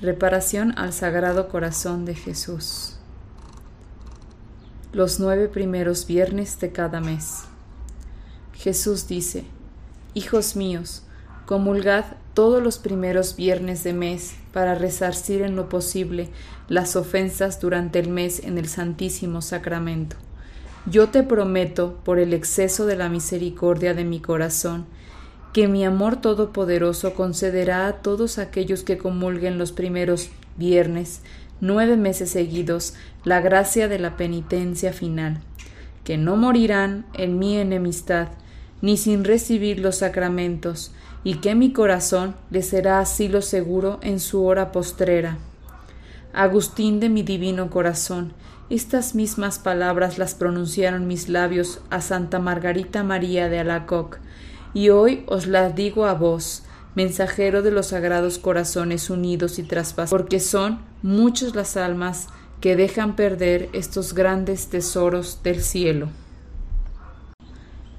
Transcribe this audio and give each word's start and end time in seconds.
Reparación 0.00 0.74
al 0.78 0.92
Sagrado 0.92 1.48
Corazón 1.48 2.04
de 2.04 2.14
Jesús. 2.14 2.94
Los 4.92 5.18
nueve 5.18 5.48
primeros 5.48 6.06
viernes 6.06 6.60
de 6.60 6.70
cada 6.70 7.00
mes. 7.00 7.40
Jesús 8.54 9.08
dice, 9.08 9.42
Hijos 10.14 10.54
míos, 10.54 11.02
comulgad 11.46 12.04
todos 12.32 12.62
los 12.62 12.78
primeros 12.78 13.34
viernes 13.34 13.82
de 13.82 13.92
mes 13.92 14.36
para 14.52 14.76
resarcir 14.76 15.42
en 15.42 15.56
lo 15.56 15.68
posible 15.68 16.28
las 16.68 16.94
ofensas 16.94 17.60
durante 17.60 17.98
el 17.98 18.08
mes 18.08 18.44
en 18.44 18.56
el 18.56 18.68
Santísimo 18.68 19.42
Sacramento. 19.42 20.14
Yo 20.86 21.08
te 21.08 21.24
prometo, 21.24 21.98
por 22.04 22.20
el 22.20 22.34
exceso 22.34 22.86
de 22.86 22.94
la 22.94 23.08
misericordia 23.08 23.94
de 23.94 24.04
mi 24.04 24.20
corazón, 24.20 24.86
que 25.52 25.68
mi 25.68 25.84
amor 25.84 26.16
todopoderoso 26.20 27.14
concederá 27.14 27.86
a 27.86 27.94
todos 27.94 28.38
aquellos 28.38 28.82
que 28.82 28.98
comulguen 28.98 29.58
los 29.58 29.72
primeros 29.72 30.30
viernes, 30.56 31.22
nueve 31.60 31.96
meses 31.96 32.30
seguidos, 32.30 32.94
la 33.24 33.40
gracia 33.40 33.88
de 33.88 33.98
la 33.98 34.16
penitencia 34.16 34.92
final, 34.92 35.40
que 36.04 36.16
no 36.16 36.36
morirán 36.36 37.06
en 37.14 37.38
mi 37.38 37.56
enemistad, 37.56 38.28
ni 38.80 38.96
sin 38.96 39.24
recibir 39.24 39.80
los 39.80 39.96
sacramentos, 39.96 40.92
y 41.24 41.36
que 41.36 41.54
mi 41.54 41.72
corazón 41.72 42.36
les 42.50 42.68
será 42.68 43.00
asilo 43.00 43.42
seguro 43.42 43.98
en 44.02 44.20
su 44.20 44.44
hora 44.44 44.70
postrera. 44.70 45.38
Agustín 46.32 47.00
de 47.00 47.08
mi 47.08 47.22
divino 47.22 47.70
corazón, 47.70 48.32
estas 48.70 49.14
mismas 49.14 49.58
palabras 49.58 50.18
las 50.18 50.34
pronunciaron 50.34 51.06
mis 51.06 51.28
labios 51.28 51.80
a 51.90 52.00
Santa 52.00 52.38
Margarita 52.38 53.02
María 53.02 53.48
de 53.48 53.58
Alacoc, 53.60 54.18
y 54.74 54.90
hoy 54.90 55.24
os 55.26 55.46
las 55.46 55.74
digo 55.74 56.06
a 56.06 56.14
vos, 56.14 56.64
mensajero 56.94 57.62
de 57.62 57.70
los 57.70 57.88
sagrados 57.88 58.38
corazones 58.38 59.10
unidos 59.10 59.58
y 59.58 59.62
traspasados, 59.62 60.10
porque 60.10 60.40
son 60.40 60.80
muchas 61.02 61.54
las 61.54 61.76
almas 61.76 62.28
que 62.60 62.76
dejan 62.76 63.14
perder 63.14 63.68
estos 63.72 64.14
grandes 64.14 64.68
tesoros 64.68 65.42
del 65.42 65.62
cielo. 65.62 66.08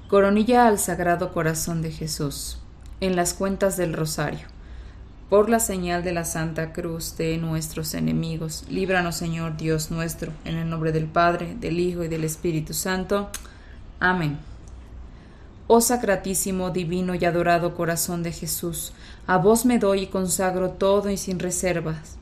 Coronilla 0.08 0.66
al 0.66 0.78
Sagrado 0.78 1.32
Corazón 1.32 1.82
de 1.82 1.92
Jesús, 1.92 2.58
en 3.00 3.16
las 3.16 3.32
cuentas 3.32 3.76
del 3.76 3.92
Rosario. 3.92 4.48
Por 5.30 5.48
la 5.48 5.60
señal 5.60 6.02
de 6.02 6.12
la 6.12 6.24
Santa 6.24 6.72
Cruz 6.72 7.16
de 7.16 7.38
nuestros 7.38 7.94
enemigos, 7.94 8.64
líbranos 8.68 9.14
Señor 9.14 9.56
Dios 9.56 9.92
nuestro, 9.92 10.32
en 10.44 10.56
el 10.56 10.68
nombre 10.68 10.90
del 10.90 11.06
Padre, 11.06 11.56
del 11.60 11.78
Hijo 11.78 12.02
y 12.02 12.08
del 12.08 12.24
Espíritu 12.24 12.74
Santo. 12.74 13.30
Amén. 14.00 14.38
Oh 15.72 15.80
sacratísimo, 15.80 16.70
divino 16.70 17.14
y 17.14 17.24
adorado 17.24 17.76
corazón 17.76 18.24
de 18.24 18.32
Jesús, 18.32 18.92
a 19.28 19.38
vos 19.38 19.64
me 19.64 19.78
doy 19.78 20.00
y 20.00 20.06
consagro 20.08 20.70
todo 20.70 21.10
y 21.10 21.16
sin 21.16 21.38
reservas. 21.38 22.16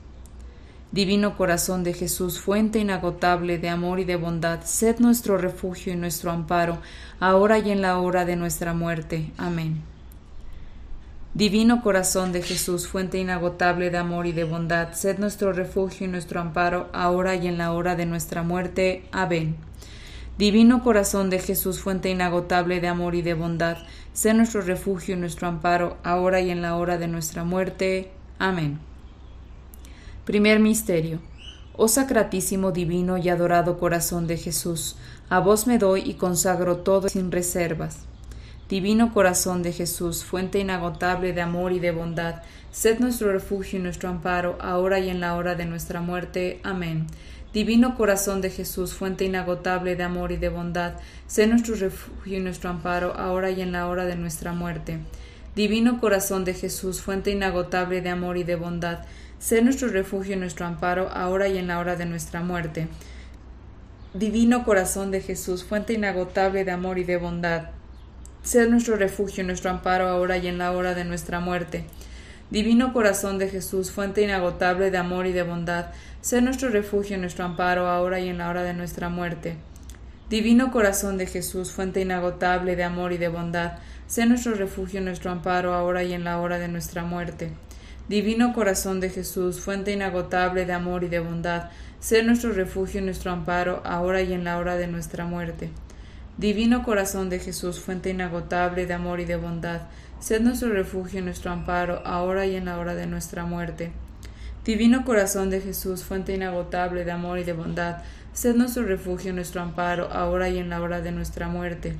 Divino 0.92 1.34
corazón 1.34 1.82
de 1.82 1.94
Jesús, 1.94 2.40
fuente 2.40 2.78
inagotable 2.78 3.56
de 3.56 3.70
amor 3.70 4.00
y 4.00 4.04
de 4.04 4.16
bondad, 4.16 4.60
sed 4.64 4.98
nuestro 4.98 5.38
refugio 5.38 5.94
y 5.94 5.96
nuestro 5.96 6.30
amparo, 6.30 6.76
ahora 7.20 7.58
y 7.58 7.70
en 7.70 7.80
la 7.80 7.98
hora 8.00 8.26
de 8.26 8.36
nuestra 8.36 8.74
muerte. 8.74 9.32
Amén. 9.38 9.80
Divino 11.32 11.80
corazón 11.80 12.32
de 12.32 12.42
Jesús, 12.42 12.86
fuente 12.86 13.16
inagotable 13.18 13.88
de 13.88 13.96
amor 13.96 14.26
y 14.26 14.32
de 14.32 14.44
bondad, 14.44 14.92
sed 14.92 15.18
nuestro 15.18 15.54
refugio 15.54 16.06
y 16.06 16.10
nuestro 16.10 16.42
amparo, 16.42 16.90
ahora 16.92 17.34
y 17.34 17.46
en 17.46 17.56
la 17.56 17.72
hora 17.72 17.96
de 17.96 18.04
nuestra 18.04 18.42
muerte. 18.42 19.06
Amén. 19.10 19.67
Divino 20.38 20.84
corazón 20.84 21.30
de 21.30 21.40
Jesús, 21.40 21.80
fuente 21.80 22.10
inagotable 22.10 22.80
de 22.80 22.86
amor 22.86 23.16
y 23.16 23.22
de 23.22 23.34
bondad, 23.34 23.76
sé 24.12 24.34
nuestro 24.34 24.60
refugio 24.60 25.16
y 25.16 25.18
nuestro 25.18 25.48
amparo, 25.48 25.96
ahora 26.04 26.40
y 26.40 26.50
en 26.50 26.62
la 26.62 26.76
hora 26.76 26.96
de 26.96 27.08
nuestra 27.08 27.42
muerte. 27.42 28.12
Amén. 28.38 28.78
Primer 30.24 30.60
Misterio. 30.60 31.18
Oh 31.76 31.88
sacratísimo, 31.88 32.70
divino 32.70 33.18
y 33.18 33.28
adorado 33.28 33.80
corazón 33.80 34.28
de 34.28 34.36
Jesús, 34.36 34.96
a 35.28 35.40
vos 35.40 35.66
me 35.66 35.78
doy 35.78 36.02
y 36.04 36.14
consagro 36.14 36.78
todo 36.78 37.08
sin 37.08 37.32
reservas. 37.32 38.06
Divino 38.68 39.12
corazón 39.12 39.64
de 39.64 39.72
Jesús, 39.72 40.24
fuente 40.24 40.60
inagotable 40.60 41.32
de 41.32 41.40
amor 41.40 41.72
y 41.72 41.80
de 41.80 41.90
bondad, 41.90 42.42
sed 42.70 43.00
nuestro 43.00 43.32
refugio 43.32 43.78
y 43.80 43.82
nuestro 43.82 44.08
amparo, 44.08 44.56
ahora 44.60 45.00
y 45.00 45.08
en 45.08 45.20
la 45.20 45.34
hora 45.34 45.56
de 45.56 45.64
nuestra 45.64 46.00
muerte. 46.00 46.60
Amén. 46.62 47.06
Divino 47.58 47.96
corazón 47.96 48.40
de 48.40 48.50
Jesús, 48.50 48.94
fuente 48.94 49.24
inagotable 49.24 49.96
de 49.96 50.04
amor 50.04 50.30
y 50.30 50.36
de 50.36 50.48
bondad, 50.48 50.92
sé 51.26 51.48
nuestro 51.48 51.74
refugio 51.74 52.38
y 52.38 52.40
nuestro 52.40 52.70
amparo, 52.70 53.16
ahora 53.16 53.50
y 53.50 53.62
en 53.62 53.72
la 53.72 53.88
hora 53.88 54.04
de 54.04 54.14
nuestra 54.14 54.52
muerte. 54.52 55.00
Divino 55.56 55.98
corazón 55.98 56.44
de 56.44 56.54
Jesús, 56.54 57.02
fuente 57.02 57.32
inagotable 57.32 58.00
de 58.00 58.10
amor 58.10 58.36
y 58.36 58.44
de 58.44 58.54
bondad, 58.54 59.00
sé 59.40 59.60
nuestro 59.60 59.88
refugio 59.88 60.34
y 60.34 60.38
nuestro 60.38 60.66
amparo, 60.66 61.08
ahora 61.10 61.48
y 61.48 61.58
en 61.58 61.66
la 61.66 61.80
hora 61.80 61.96
de 61.96 62.06
nuestra 62.06 62.42
muerte. 62.42 62.86
Divino 64.14 64.62
corazón 64.62 65.10
de 65.10 65.20
Jesús, 65.20 65.64
fuente 65.64 65.94
inagotable 65.94 66.64
de 66.64 66.70
amor 66.70 67.00
y 67.00 67.02
de 67.02 67.16
bondad, 67.16 67.70
sé 68.44 68.68
nuestro 68.68 68.94
refugio 68.94 69.42
y 69.42 69.46
nuestro 69.48 69.72
amparo, 69.72 70.06
ahora 70.06 70.38
y 70.38 70.46
en 70.46 70.58
la 70.58 70.70
hora 70.70 70.94
de 70.94 71.04
nuestra 71.04 71.40
muerte. 71.40 71.86
Divino 72.50 72.92
corazón 72.92 73.38
de 73.38 73.48
Jesús, 73.48 73.90
fuente 73.90 74.22
inagotable 74.22 74.90
de 74.90 74.98
amor 74.98 75.26
y 75.26 75.32
de 75.32 75.42
bondad, 75.42 75.86
Sé 76.20 76.42
nuestro 76.42 76.68
refugio 76.68 77.16
y 77.16 77.20
nuestro 77.20 77.44
amparo 77.44 77.88
ahora 77.88 78.18
y 78.18 78.28
en 78.28 78.38
la 78.38 78.48
hora 78.48 78.64
de 78.64 78.74
nuestra 78.74 79.08
muerte. 79.08 79.56
Divino 80.28 80.72
corazón 80.72 81.16
de 81.16 81.26
Jesús, 81.26 81.72
fuente 81.72 82.00
inagotable 82.00 82.74
de 82.74 82.82
amor 82.82 83.12
y 83.12 83.18
de 83.18 83.28
bondad, 83.28 83.78
sé 84.08 84.26
nuestro 84.26 84.54
refugio 84.54 85.00
y 85.00 85.04
nuestro 85.04 85.30
amparo 85.30 85.74
ahora 85.74 86.02
y 86.02 86.12
en 86.12 86.24
la 86.24 86.40
hora 86.40 86.58
de 86.58 86.68
nuestra 86.68 87.04
muerte. 87.04 87.50
Divino 88.08 88.52
corazón 88.52 89.00
de 89.00 89.10
Jesús, 89.10 89.60
fuente 89.60 89.92
inagotable 89.92 90.66
de 90.66 90.72
amor 90.72 91.04
y 91.04 91.08
de 91.08 91.20
bondad, 91.20 91.70
sé 92.00 92.22
nuestro 92.24 92.52
refugio 92.52 93.00
y 93.00 93.04
nuestro 93.04 93.30
amparo 93.30 93.80
ahora 93.84 94.20
y 94.22 94.32
en 94.32 94.44
la 94.44 94.58
hora 94.58 94.76
de 94.76 94.88
nuestra 94.88 95.24
muerte. 95.24 95.70
Divino 96.36 96.82
corazón 96.82 97.30
de 97.30 97.38
Jesús, 97.38 97.80
fuente 97.80 98.10
inagotable 98.10 98.86
de 98.86 98.94
amor 98.94 99.20
y 99.20 99.24
de 99.24 99.36
bondad, 99.36 99.82
sé 100.20 100.40
nuestro 100.40 100.70
refugio 100.70 101.20
y 101.20 101.22
nuestro 101.22 101.50
amparo 101.50 102.02
ahora 102.04 102.46
y 102.46 102.56
en 102.56 102.64
la 102.64 102.78
hora 102.78 102.94
de 102.94 103.06
nuestra 103.06 103.44
muerte. 103.44 103.92
Divino 104.64 105.04
corazón 105.04 105.50
de 105.50 105.60
Jesús, 105.60 106.04
fuente 106.04 106.34
inagotable 106.34 107.04
de 107.04 107.12
amor 107.12 107.38
y 107.38 107.44
de 107.44 107.52
bondad, 107.52 108.02
sed 108.32 108.54
nuestro 108.54 108.82
refugio, 108.84 109.32
nuestro 109.32 109.62
amparo, 109.62 110.12
ahora 110.12 110.48
y 110.48 110.58
en 110.58 110.68
la 110.68 110.80
hora 110.82 111.00
de 111.00 111.10
nuestra 111.10 111.48
muerte. 111.48 111.96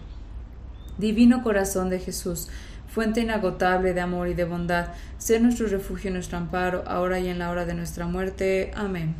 Divino 0.99 1.43
corazón 1.43 1.89
de 1.89 1.99
Jesús, 1.99 2.49
fuente 2.89 3.21
inagotable 3.21 3.95
de 3.95 4.01
amor 4.01 4.29
y 4.29 4.35
de 4.35 4.45
bondad, 4.45 4.89
sed 5.19 5.41
nuestro 5.41 5.67
refugio, 5.67 6.11
nuestro 6.11 6.39
amparo, 6.39 6.85
ahora 6.87 7.21
y 7.21 7.29
en 7.29 7.39
la 7.39 7.51
hora 7.51 7.65
de 7.65 7.75
nuestra 7.75 8.07
muerte. 8.07 8.73
Amén. 8.75 9.15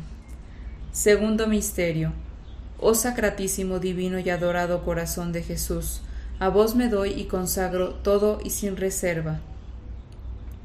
Segundo 0.91 1.47
Misterio. 1.47 2.13
Oh 2.79 2.93
sacratísimo, 2.93 3.79
divino 3.79 4.19
y 4.19 4.29
adorado 4.29 4.83
corazón 4.83 5.31
de 5.31 5.43
Jesús, 5.43 6.01
a 6.39 6.47
vos 6.47 6.75
me 6.75 6.87
doy 6.87 7.09
y 7.11 7.25
consagro 7.25 7.95
todo 7.95 8.39
y 8.43 8.51
sin 8.51 8.77
reserva. 8.77 9.39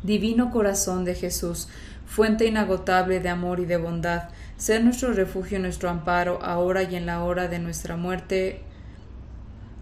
Divino 0.05 0.53
corazón 0.53 1.05
de 1.05 1.17
Jesús, 1.17 1.69
fuente 2.07 2.47
inagotable 2.47 3.19
de 3.19 3.29
amor 3.29 3.59
y 3.59 3.65
de 3.65 3.77
bondad, 3.77 4.29
sé 4.57 4.79
nuestro 4.79 5.13
refugio 5.13 5.59
y 5.59 5.63
nuestro 5.63 5.91
amparo, 5.91 6.39
ahora 6.43 6.85
y 6.85 6.95
en 6.95 7.07
la 7.07 7.25
hora 7.25 7.49
de 7.49 7.59
nuestra 7.59 7.97
muerte. 7.97 8.61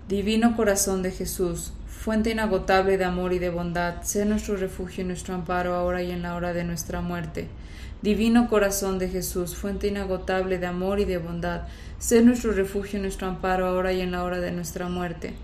Divino 0.09 0.57
corazón 0.57 1.03
de 1.03 1.11
Jesús, 1.11 1.75
fuente 1.87 2.31
inagotable 2.31 2.97
de 2.97 3.05
amor 3.05 3.35
y 3.35 3.39
de 3.39 3.51
bondad, 3.51 4.03
sé 4.03 4.25
nuestro 4.25 4.57
refugio 4.57 5.05
y 5.05 5.07
nuestro 5.07 5.35
amparo, 5.35 5.75
ahora 5.75 6.03
y 6.03 6.11
en 6.11 6.23
la 6.23 6.35
hora 6.37 6.55
de 6.55 6.65
nuestra 6.65 7.03
muerte. 7.03 7.49
Divino 8.01 8.49
corazón 8.49 8.99
de 8.99 9.09
Jesús, 9.11 9.55
fuente 9.55 9.89
inagotable 9.89 10.59
de 10.59 10.67
amor 10.67 11.01
y 11.01 11.05
de 11.05 11.19
bondad, 11.19 11.63
sé 11.99 12.23
nuestro 12.23 12.53
refugio 12.53 12.99
y 12.99 13.03
nuestro 13.03 13.29
amparo, 13.29 13.67
ahora 13.67 13.93
y 13.93 14.01
en 14.01 14.13
la 14.13 14.25
hora 14.25 14.41
de 14.41 14.53
nuestra 14.53 14.89
muerte. 14.89 15.35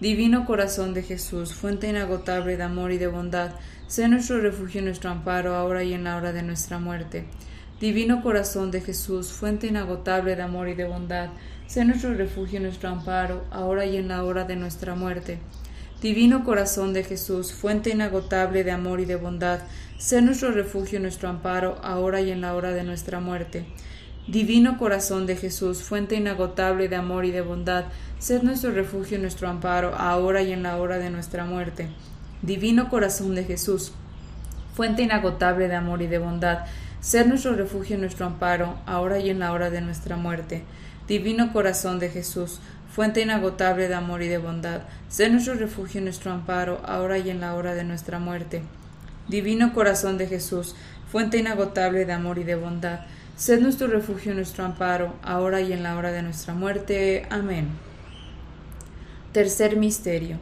Divino 0.00 0.44
corazón 0.44 0.92
de 0.92 1.02
Jesús, 1.02 1.54
fuente 1.54 1.88
inagotable 1.88 2.56
de 2.56 2.62
amor 2.62 2.92
y 2.92 2.98
de 2.98 3.06
bondad, 3.06 3.52
Sé 3.86 4.08
nuestro 4.08 4.40
refugio 4.40 4.80
y 4.80 4.84
nuestro 4.84 5.10
amparo, 5.10 5.54
ahora 5.54 5.84
y 5.84 5.94
en 5.94 6.02
la 6.02 6.16
hora 6.16 6.32
de 6.32 6.42
nuestra 6.42 6.80
muerte. 6.80 7.24
Divino 7.80 8.20
corazón 8.20 8.72
de 8.72 8.80
Jesús, 8.80 9.30
fuente 9.30 9.68
inagotable 9.68 10.34
de 10.34 10.42
amor 10.42 10.68
y 10.68 10.74
de 10.74 10.88
bondad, 10.88 11.28
sé 11.68 11.84
nuestro 11.84 12.12
refugio 12.14 12.58
y 12.58 12.62
nuestro 12.62 12.88
amparo, 12.88 13.44
ahora 13.52 13.86
y 13.86 13.96
en 13.96 14.08
la 14.08 14.24
hora 14.24 14.42
de 14.42 14.56
nuestra 14.56 14.96
muerte. 14.96 15.38
Divino 16.02 16.44
corazón 16.44 16.92
de 16.92 17.04
Jesús, 17.04 17.52
fuente 17.52 17.90
inagotable 17.90 18.64
de 18.64 18.72
amor 18.72 18.98
y 18.98 19.04
de 19.04 19.14
bondad, 19.14 19.60
sé 19.98 20.20
nuestro 20.20 20.50
refugio 20.50 20.98
y 20.98 21.02
nuestro 21.02 21.28
amparo, 21.28 21.78
ahora 21.84 22.20
y 22.20 22.32
en 22.32 22.40
la 22.40 22.54
hora 22.54 22.72
de 22.72 22.82
nuestra 22.82 23.20
muerte. 23.20 23.66
Divino 24.28 24.76
corazón 24.76 25.24
de 25.26 25.36
Jesús, 25.36 25.84
fuente 25.84 26.16
inagotable 26.16 26.88
de 26.88 26.96
amor 26.96 27.24
y 27.24 27.30
de 27.30 27.42
bondad, 27.42 27.84
sed 28.18 28.42
nuestro 28.42 28.72
refugio 28.72 29.18
y 29.18 29.20
nuestro 29.20 29.48
amparo, 29.48 29.94
ahora 29.94 30.42
y 30.42 30.52
en 30.52 30.64
la 30.64 30.78
hora 30.78 30.98
de 30.98 31.10
nuestra 31.10 31.44
muerte. 31.44 31.86
Divino 32.42 32.88
corazón 32.88 33.36
de 33.36 33.44
Jesús, 33.44 33.92
fuente 34.74 35.04
inagotable 35.04 35.68
de 35.68 35.76
amor 35.76 36.02
y 36.02 36.08
de 36.08 36.18
bondad, 36.18 36.64
sed 37.00 37.26
nuestro 37.26 37.52
refugio 37.52 37.96
y 37.96 38.00
nuestro 38.00 38.26
amparo, 38.26 38.78
ahora 38.84 39.20
y 39.20 39.30
en 39.30 39.38
la 39.38 39.52
hora 39.52 39.70
de 39.70 39.80
nuestra 39.80 40.16
muerte. 40.16 40.64
Divino 41.06 41.52
corazón 41.52 42.00
de 42.00 42.08
Jesús, 42.08 42.60
fuente 42.92 43.20
inagotable 43.20 43.86
de 43.86 43.94
amor 43.94 44.22
y 44.22 44.28
de 44.28 44.38
bondad, 44.38 44.80
sé 45.08 45.30
nuestro 45.30 45.54
refugio 45.54 46.00
y 46.00 46.04
nuestro 46.04 46.32
amparo, 46.32 46.80
ahora 46.84 47.16
y 47.18 47.30
en 47.30 47.40
la 47.40 47.54
hora 47.54 47.74
de 47.74 47.84
nuestra 47.84 48.18
muerte. 48.18 48.62
Divino 49.28 49.72
corazón 49.72 50.18
de 50.18 50.26
Jesús, 50.26 50.74
fuente 51.12 51.38
inagotable 51.38 52.06
de 52.06 52.12
amor 52.12 52.38
y 52.38 52.44
de 52.44 52.56
bondad, 52.56 53.02
sed 53.36 53.60
nuestro 53.60 53.86
refugio 53.86 54.32
y 54.32 54.34
nuestro 54.34 54.64
amparo, 54.64 55.14
ahora 55.22 55.60
y 55.60 55.72
en 55.72 55.82
la 55.82 55.96
hora 55.96 56.10
de 56.10 56.22
nuestra 56.22 56.54
muerte. 56.54 57.26
Amén. 57.30 57.68
Tercer 59.32 59.76
misterio. 59.76 60.38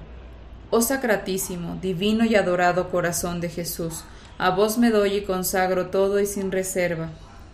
Oh 0.70 0.80
sacratísimo, 0.80 1.76
divino 1.82 2.24
y 2.24 2.36
adorado 2.36 2.90
corazón 2.90 3.40
de 3.40 3.48
Jesús, 3.48 4.04
a 4.38 4.50
vos 4.50 4.78
me 4.78 4.90
doy 4.90 5.14
y 5.16 5.22
consagro 5.22 5.86
todo 5.86 6.20
y 6.20 6.26
sin 6.26 6.50
reserva. 6.50 7.10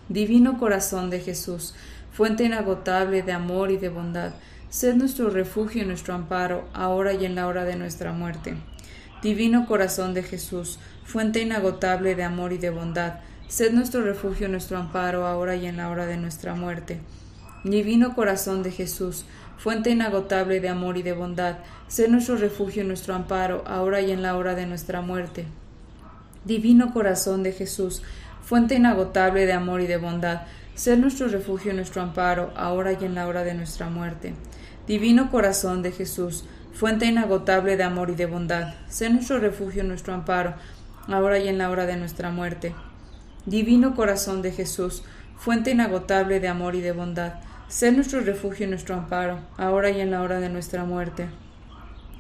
Divino 0.09 0.59
corazón 0.59 1.11
de 1.11 1.21
Jesús, 1.21 1.75
fuente 2.13 2.45
inagotable 2.45 3.23
de 3.23 3.33
amor 3.33 3.71
y 3.71 3.77
de 3.77 3.89
bondad, 3.89 4.33
Sed 4.71 4.95
nuestro 4.95 5.31
refugio 5.31 5.83
y 5.83 5.87
nuestro 5.87 6.15
amparo, 6.15 6.69
ahora 6.73 7.13
y 7.13 7.25
en 7.25 7.35
la 7.35 7.49
hora 7.49 7.65
de 7.65 7.75
nuestra 7.75 8.13
muerte. 8.13 8.55
Divino 9.21 9.67
corazón 9.67 10.15
de 10.15 10.23
Jesús, 10.23 10.79
fuente 11.05 11.41
inagotable 11.41 12.15
de 12.15 12.23
amor 12.23 12.53
y 12.53 12.59
de 12.59 12.71
bondad, 12.71 13.15
sed 13.51 13.73
nuestro 13.73 14.03
refugio 14.03 14.49
nuestro 14.49 14.79
amparo, 14.79 15.27
ahora 15.27 15.57
y 15.57 15.67
en 15.67 15.77
la 15.77 15.91
hora 15.91 16.07
de 16.07 16.17
nuestra 16.17 16.55
muerte. 16.55 17.01
Divino 17.65 18.15
corazón 18.15 18.63
de 18.63 18.71
Jesús, 18.71 19.25
fuente 19.59 19.91
inagotable 19.91 20.61
de 20.61 20.69
amor 20.69 20.97
y 20.97 21.03
de 21.03 21.15
bondad, 21.15 21.57
sed 21.89 22.09
nuestro 22.11 22.37
refugio 22.37 22.85
nuestro 22.85 23.13
amparo, 23.13 23.65
ahora 23.67 24.01
y 24.03 24.13
en 24.13 24.23
la 24.23 24.37
hora 24.37 24.55
de 24.55 24.67
nuestra 24.67 25.01
muerte. 25.01 25.47
Divino 26.45 26.95
corazón 26.95 27.43
de 27.43 27.51
Jesús, 27.51 28.03
fuente 28.41 28.77
inagotable 28.77 29.47
de 29.47 29.53
amor 29.53 29.81
y 29.81 29.89
de 29.89 29.97
bondad, 29.97 30.43
sed 30.77 30.99
nuestro 30.99 31.27
refugio 31.27 31.75
nuestro 31.75 32.03
amparo, 32.03 32.53
ahora 32.55 32.93
y 32.93 33.05
en 33.05 33.17
la 33.17 33.27
hora 33.27 33.43
de 33.43 33.55
nuestra 33.55 33.91
muerte. 33.91 34.33
Divino 34.87 35.29
corazón 35.33 35.83
de 35.83 35.91
Jesús, 35.91 36.45
fuente 36.73 37.07
inagotable 37.07 37.77
de 37.77 37.83
amor 37.83 38.11
y 38.11 38.15
de 38.15 38.27
bondad, 38.27 38.75
sé 38.87 39.11
nuestro 39.11 39.41
refugio 39.41 39.83
nuestro 39.83 40.15
amparo, 40.15 40.55
ahora 41.09 41.41
y 41.41 41.49
en 41.49 41.59
la 41.59 41.69
hora 41.69 41.87
de 41.87 41.97
nuestra 41.97 42.31
muerte. 42.31 42.73
Divino 43.47 43.95
corazón 43.95 44.43
de 44.43 44.53
Jesús, 44.53 45.03
fuente 45.37 45.71
inagotable 45.71 46.41
de 46.41 46.49
amor 46.49 46.75
y 46.75 46.81
de 46.81 46.93
bondad, 46.93 47.35
sé 47.69 47.93
nuestro 47.93 48.21
refugio 48.21 48.67
y 48.67 48.69
nuestro 48.71 48.95
amparo, 48.95 49.41
ahora 49.57 49.91
y 49.91 50.01
en 50.01 50.11
la 50.11 50.23
hora 50.23 50.41
de 50.41 50.49
nuestra 50.49 50.85
muerte. 50.85 51.29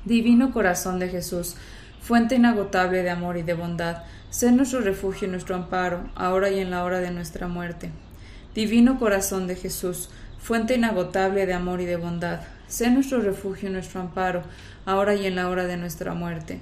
Divino 0.04 0.52
corazón 0.52 0.98
de 0.98 1.08
Jesús, 1.08 1.56
fuente 2.00 2.36
inagotable 2.36 3.02
de 3.02 3.10
amor 3.10 3.36
y 3.36 3.42
de 3.42 3.54
bondad, 3.54 4.04
sé 4.30 4.50
nuestro 4.52 4.80
refugio 4.80 5.28
y 5.28 5.30
nuestro 5.30 5.56
amparo, 5.56 6.08
ahora 6.14 6.50
y 6.50 6.60
en 6.60 6.70
la 6.70 6.84
hora 6.84 7.00
de 7.00 7.10
nuestra 7.10 7.48
muerte. 7.48 7.90
Divino 8.54 8.98
corazón 8.98 9.46
de 9.46 9.56
Jesús, 9.56 10.10
fuente 10.38 10.74
inagotable 10.74 11.44
de 11.44 11.52
amor 11.52 11.80
y 11.80 11.86
de 11.86 11.96
bondad, 11.96 12.40
Sé 12.70 12.88
nuestro 12.88 13.18
refugio 13.18 13.68
y 13.68 13.72
nuestro 13.72 14.00
amparo, 14.00 14.42
ahora 14.86 15.16
y 15.16 15.26
en 15.26 15.34
la 15.34 15.48
hora 15.48 15.66
de 15.66 15.76
nuestra 15.76 16.14
muerte. 16.14 16.60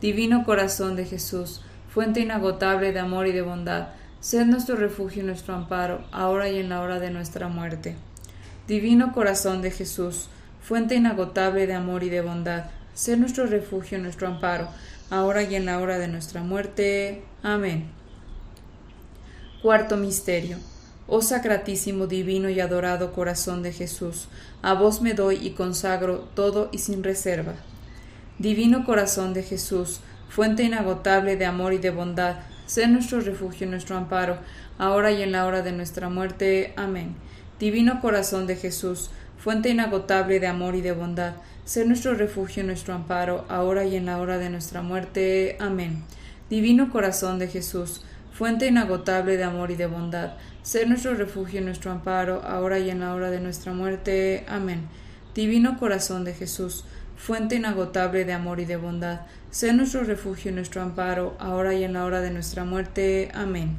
Divino 0.00 0.42
corazón 0.42 0.96
de 0.96 1.04
Jesús, 1.04 1.60
fuente 1.90 2.20
inagotable 2.20 2.92
de 2.92 2.98
amor 2.98 3.26
y 3.26 3.32
de 3.32 3.42
bondad, 3.42 3.88
sé 4.20 4.44
nuestro 4.44 4.76
refugio 4.76 5.22
y 5.22 5.26
nuestro 5.26 5.54
amparo, 5.54 6.04
ahora 6.12 6.48
y 6.48 6.58
en 6.58 6.68
la 6.68 6.80
hora 6.82 7.00
de 7.00 7.10
nuestra 7.10 7.48
muerte. 7.48 7.96
Divino 8.68 9.12
corazón 9.12 9.62
de 9.62 9.70
Jesús, 9.70 10.28
fuente 10.62 10.94
inagotable 10.94 11.66
de 11.66 11.74
amor 11.74 12.04
y 12.04 12.10
de 12.10 12.20
bondad, 12.20 12.66
sé 12.94 13.16
nuestro 13.16 13.46
refugio 13.46 13.98
y 13.98 14.02
nuestro 14.02 14.28
amparo, 14.28 14.68
ahora 15.10 15.42
y 15.42 15.54
en 15.54 15.66
la 15.66 15.78
hora 15.78 15.98
de 15.98 16.08
nuestra 16.08 16.42
muerte. 16.42 17.22
Amén. 17.42 17.90
Cuarto 19.62 19.96
Misterio 19.96 20.58
Oh 21.12 21.22
sacratísimo, 21.22 22.06
divino 22.06 22.50
y 22.50 22.60
adorado 22.60 23.12
corazón 23.12 23.64
de 23.64 23.72
Jesús, 23.72 24.28
a 24.62 24.74
vos 24.74 25.02
me 25.02 25.12
doy 25.12 25.44
y 25.44 25.50
consagro 25.50 26.28
todo 26.36 26.68
y 26.70 26.78
sin 26.78 27.02
reserva. 27.02 27.54
Divino 28.38 28.86
corazón 28.86 29.34
de 29.34 29.42
Jesús, 29.42 29.98
fuente 30.28 30.62
inagotable 30.62 31.36
de 31.36 31.46
amor 31.46 31.72
y 31.72 31.78
de 31.78 31.90
bondad, 31.90 32.36
sé 32.70 32.86
nuestro 32.86 33.18
refugio 33.18 33.66
y 33.66 33.70
nuestro 33.70 33.96
amparo, 33.96 34.38
ahora 34.78 35.10
y 35.10 35.24
en 35.24 35.32
la 35.32 35.44
hora 35.44 35.60
de 35.62 35.72
nuestra 35.72 36.08
muerte. 36.08 36.72
Amén. 36.76 37.16
Divino 37.58 38.00
corazón 38.00 38.46
de 38.46 38.54
Jesús, 38.54 39.10
fuente 39.38 39.70
inagotable 39.70 40.38
de 40.38 40.46
amor 40.46 40.76
y 40.76 40.80
de 40.80 40.92
bondad, 40.92 41.34
sé 41.64 41.84
nuestro 41.84 42.14
refugio 42.14 42.62
y 42.62 42.66
nuestro 42.66 42.94
amparo, 42.94 43.44
ahora 43.48 43.84
y 43.86 43.96
en 43.96 44.06
la 44.06 44.18
hora 44.18 44.38
de 44.38 44.50
nuestra 44.50 44.82
muerte. 44.82 45.56
Amén. 45.58 46.04
Divino 46.48 46.92
corazón 46.92 47.40
de 47.40 47.48
Jesús, 47.48 48.02
fuente 48.32 48.68
inagotable 48.68 49.36
de 49.36 49.42
amor 49.42 49.72
y 49.72 49.74
de 49.74 49.88
bondad, 49.88 50.34
ser 50.62 50.88
nuestro 50.88 51.14
refugio 51.14 51.60
y 51.60 51.64
nuestro 51.64 51.90
amparo, 51.90 52.40
ahora 52.44 52.78
y 52.78 52.88
en 52.88 53.00
la 53.00 53.12
hora 53.14 53.32
de 53.32 53.40
nuestra 53.40 53.72
muerte. 53.72 54.44
Amén. 54.48 54.82
Divino 55.34 55.76
corazón 55.76 56.22
de 56.22 56.34
Jesús, 56.34 56.84
fuente 57.20 57.56
inagotable 57.56 58.24
de 58.24 58.32
amor 58.32 58.60
y 58.60 58.64
de 58.64 58.76
bondad, 58.76 59.20
sé 59.50 59.74
nuestro 59.74 60.04
refugio 60.04 60.50
y 60.50 60.54
nuestro 60.54 60.80
amparo, 60.80 61.36
ahora 61.38 61.74
y 61.74 61.84
en 61.84 61.92
la 61.92 62.06
hora 62.06 62.22
de 62.22 62.30
nuestra 62.30 62.64
muerte. 62.64 63.30
Amén. 63.34 63.76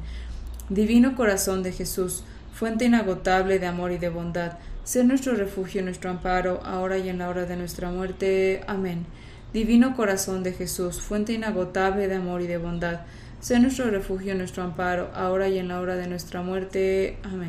Divino 0.68 1.16
corazón 1.16 1.64
de 1.64 1.72
Jesús, 1.72 2.22
fuente 2.54 2.84
inagotable 2.84 3.58
de 3.58 3.66
amor 3.66 3.90
y 3.90 3.98
de 3.98 4.10
bondad, 4.10 4.58
sé 4.84 5.02
nuestro 5.02 5.34
refugio 5.34 5.80
y 5.80 5.84
nuestro 5.84 6.08
amparo, 6.08 6.60
ahora 6.64 6.98
y 6.98 7.08
en 7.08 7.18
la 7.18 7.28
hora 7.28 7.44
de 7.44 7.56
nuestra 7.56 7.90
muerte. 7.90 8.62
Amén. 8.68 9.06
Divino 9.52 9.96
corazón 9.96 10.44
de 10.44 10.52
Jesús, 10.52 11.00
fuente 11.00 11.32
inagotable 11.32 12.06
de 12.06 12.14
amor 12.14 12.42
y 12.42 12.46
de 12.46 12.58
bondad, 12.58 13.00
Sé 13.42 13.58
nuestro 13.58 13.90
refugio, 13.90 14.36
nuestro 14.36 14.62
amparo, 14.62 15.10
ahora 15.16 15.48
y 15.48 15.58
en 15.58 15.66
la 15.66 15.80
hora 15.80 15.96
de 15.96 16.06
nuestra 16.06 16.42
muerte. 16.42 17.18
Amén. 17.24 17.48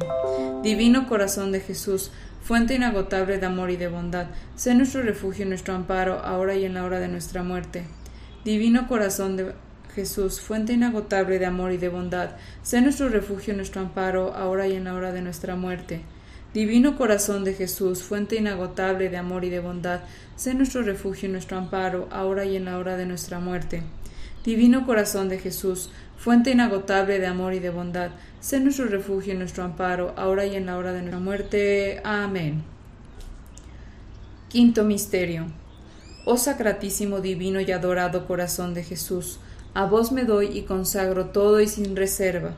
Divino 0.63 1.07
corazón 1.07 1.51
de 1.51 1.60
Jesús, 1.60 2.10
fuente 2.44 2.75
inagotable 2.75 3.38
de 3.38 3.45
amor 3.45 3.72
y 3.72 3.78
de 3.78 3.88
bondad, 3.88 4.28
sé 4.56 4.75
nuestro 4.75 5.01
refugio, 5.01 5.45
nuestro 5.45 5.74
amparo, 5.74 6.19
ahora 6.19 6.56
y 6.56 6.66
en 6.66 6.74
la 6.74 6.84
hora 6.84 7.00
de 7.00 7.07
nuestra 7.07 7.42
muerte. 7.42 7.86
Divino 8.44 8.88
corazón 8.88 9.38
de 9.38 9.54
Jesús, 9.95 10.42
fuente 10.42 10.74
inagotable 10.74 11.39
de 11.39 11.46
amor 11.46 11.72
y 11.72 11.77
de 11.77 11.88
bondad, 11.88 12.32
sé 12.62 12.82
nuestro 12.82 13.08
refugio, 13.08 13.53
nuestro 13.53 13.82
amparo, 13.82 14.34
ahora 14.36 14.67
y 14.67 14.74
en 14.74 14.84
la 14.84 14.94
hora 14.94 15.13
de 15.13 15.22
nuestra 15.22 15.56
muerte. 15.56 16.01
Divino 16.53 16.98
corazón 16.98 17.46
de 17.46 17.53
Jesús, 17.53 18.03
fuente 18.03 18.36
inagotable 18.36 19.10
de 19.10 19.17
amor 19.17 19.46
y 19.46 19.50
de 19.50 19.62
bondad, 19.62 20.01
sé 20.36 20.53
nuestro 20.53 20.82
refugio, 20.82 21.29
nuestro 21.29 21.58
amparo, 21.58 22.10
ahora 22.12 22.44
y 22.46 22.58
en 22.58 22.65
la 22.65 22.77
hora 22.77 22.98
de 22.98 23.06
nuestra 23.06 23.39
muerte. 23.39 23.84
Divino 24.44 24.86
corazón 24.86 25.29
de 25.29 25.39
Jesús, 25.39 25.89
fuente 26.17 26.51
inagotable 26.51 27.20
de 27.20 27.27
amor 27.27 27.53
y 27.53 27.60
de 27.60 27.70
bondad, 27.70 28.12
sé 28.43 28.59
nuestro 28.59 28.88
refugio 28.88 29.33
y 29.33 29.38
nuestro 29.38 29.63
amparo, 29.63 30.13
ahora 30.17 30.45
y 30.45 30.57
en 30.57 30.65
la 30.65 30.77
hora 30.77 30.91
de 30.91 31.00
nuestra 31.00 31.21
muerte. 31.21 32.01
Amén. 32.03 32.62
Quinto 34.50 34.83
Misterio. 34.83 35.45
Oh 36.25 36.35
sacratísimo, 36.35 37.21
divino 37.21 37.62
y 37.62 37.71
adorado 37.71 38.27
corazón 38.27 38.73
de 38.73 38.83
Jesús, 38.83 39.39
a 39.73 39.85
vos 39.85 40.12
me 40.12 40.25
doy 40.25 40.57
y 40.57 40.63
consagro 40.63 41.27
todo 41.27 41.62
y 41.62 41.69
sin 41.69 41.95
reserva. 41.95 42.57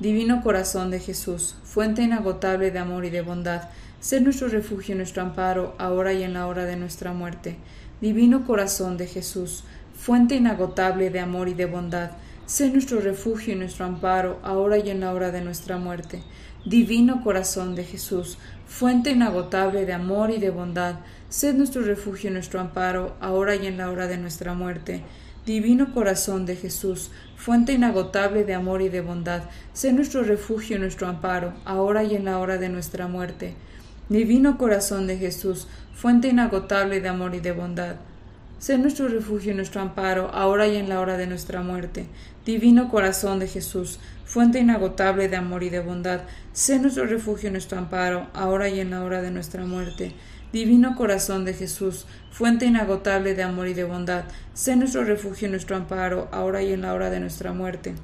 Divino 0.00 0.42
corazón 0.42 0.90
de 0.90 0.98
Jesús, 0.98 1.54
fuente 1.62 2.02
inagotable 2.02 2.72
de 2.72 2.80
amor 2.80 3.04
y 3.04 3.10
de 3.10 3.22
bondad, 3.22 3.68
sé 4.00 4.20
nuestro 4.20 4.48
refugio 4.48 4.96
y 4.96 4.98
nuestro 4.98 5.22
amparo, 5.22 5.76
ahora 5.78 6.12
y 6.12 6.24
en 6.24 6.34
la 6.34 6.48
hora 6.48 6.64
de 6.64 6.74
nuestra 6.74 7.12
muerte. 7.12 7.58
Divino 8.00 8.44
corazón 8.44 8.96
de 8.96 9.06
Jesús, 9.06 9.62
fuente 9.94 10.34
inagotable 10.34 11.10
de 11.10 11.20
amor 11.20 11.48
y 11.48 11.54
de 11.54 11.66
bondad, 11.66 12.10
sé 12.46 12.70
nuestro 12.70 13.00
refugio 13.00 13.54
y 13.54 13.56
nuestro 13.56 13.86
amparo, 13.86 14.38
ahora 14.42 14.78
y 14.78 14.90
en 14.90 15.00
la 15.00 15.12
hora 15.12 15.30
de 15.30 15.40
nuestra 15.40 15.78
muerte. 15.78 16.22
Divino 16.64 17.22
corazón 17.22 17.74
de 17.74 17.84
Jesús, 17.84 18.38
fuente 18.66 19.10
inagotable 19.10 19.86
de 19.86 19.92
amor 19.92 20.30
y 20.30 20.38
de 20.38 20.50
bondad, 20.50 20.96
sé 21.28 21.54
nuestro 21.54 21.82
refugio 21.82 22.30
y 22.30 22.32
nuestro 22.32 22.60
amparo, 22.60 23.16
ahora 23.20 23.56
y 23.56 23.66
en 23.66 23.78
la 23.78 23.90
hora 23.90 24.06
de 24.06 24.18
nuestra 24.18 24.54
muerte. 24.54 25.02
Divino 25.46 25.92
corazón 25.92 26.46
de 26.46 26.56
Jesús, 26.56 27.10
fuente 27.36 27.72
inagotable 27.72 28.44
de 28.44 28.54
amor 28.54 28.82
y 28.82 28.88
de 28.88 29.00
bondad, 29.00 29.42
sé 29.72 29.92
nuestro 29.92 30.22
refugio 30.22 30.76
y 30.76 30.80
nuestro 30.80 31.08
amparo, 31.08 31.54
ahora 31.64 32.04
y 32.04 32.14
en 32.14 32.24
la 32.24 32.38
hora 32.38 32.58
de 32.58 32.68
nuestra 32.68 33.08
muerte. 33.08 33.54
Divino 34.08 34.58
corazón 34.58 35.06
de 35.06 35.16
Jesús, 35.16 35.66
fuente 35.94 36.28
inagotable 36.28 37.00
de 37.00 37.08
amor 37.08 37.34
y 37.34 37.40
de 37.40 37.52
bondad, 37.52 37.96
Sé 38.62 38.78
nuestro 38.78 39.08
refugio 39.08 39.50
y 39.50 39.56
nuestro 39.56 39.80
amparo, 39.80 40.30
ahora 40.32 40.68
y 40.68 40.76
en 40.76 40.88
la 40.88 41.00
hora 41.00 41.16
de 41.16 41.26
nuestra 41.26 41.62
muerte. 41.62 42.06
Divino 42.44 42.90
corazón 42.90 43.38
de 43.38 43.46
Jesús, 43.46 44.00
fuente 44.24 44.58
inagotable 44.58 45.28
de 45.28 45.36
amor 45.36 45.62
y 45.62 45.70
de 45.70 45.78
bondad, 45.78 46.22
sé 46.52 46.80
nuestro 46.80 47.06
refugio 47.06 47.48
y 47.48 47.52
nuestro 47.52 47.78
amparo, 47.78 48.26
ahora 48.34 48.68
y 48.68 48.80
en 48.80 48.90
la 48.90 49.04
hora 49.04 49.22
de 49.22 49.30
nuestra 49.30 49.64
muerte. 49.64 50.12
Divino 50.52 50.96
corazón 50.96 51.44
de 51.44 51.54
Jesús, 51.54 52.04
fuente 52.32 52.66
inagotable 52.66 53.34
de 53.34 53.44
amor 53.44 53.68
y 53.68 53.74
de 53.74 53.84
bondad, 53.84 54.24
sé 54.54 54.74
nuestro 54.74 55.04
refugio 55.04 55.46
y 55.46 55.52
nuestro 55.52 55.76
amparo, 55.76 56.28
ahora 56.32 56.62
y 56.62 56.72
en 56.72 56.82
la 56.82 56.94
hora 56.94 57.10
de 57.10 57.20
nuestra 57.20 57.52
muerte. 57.52 57.94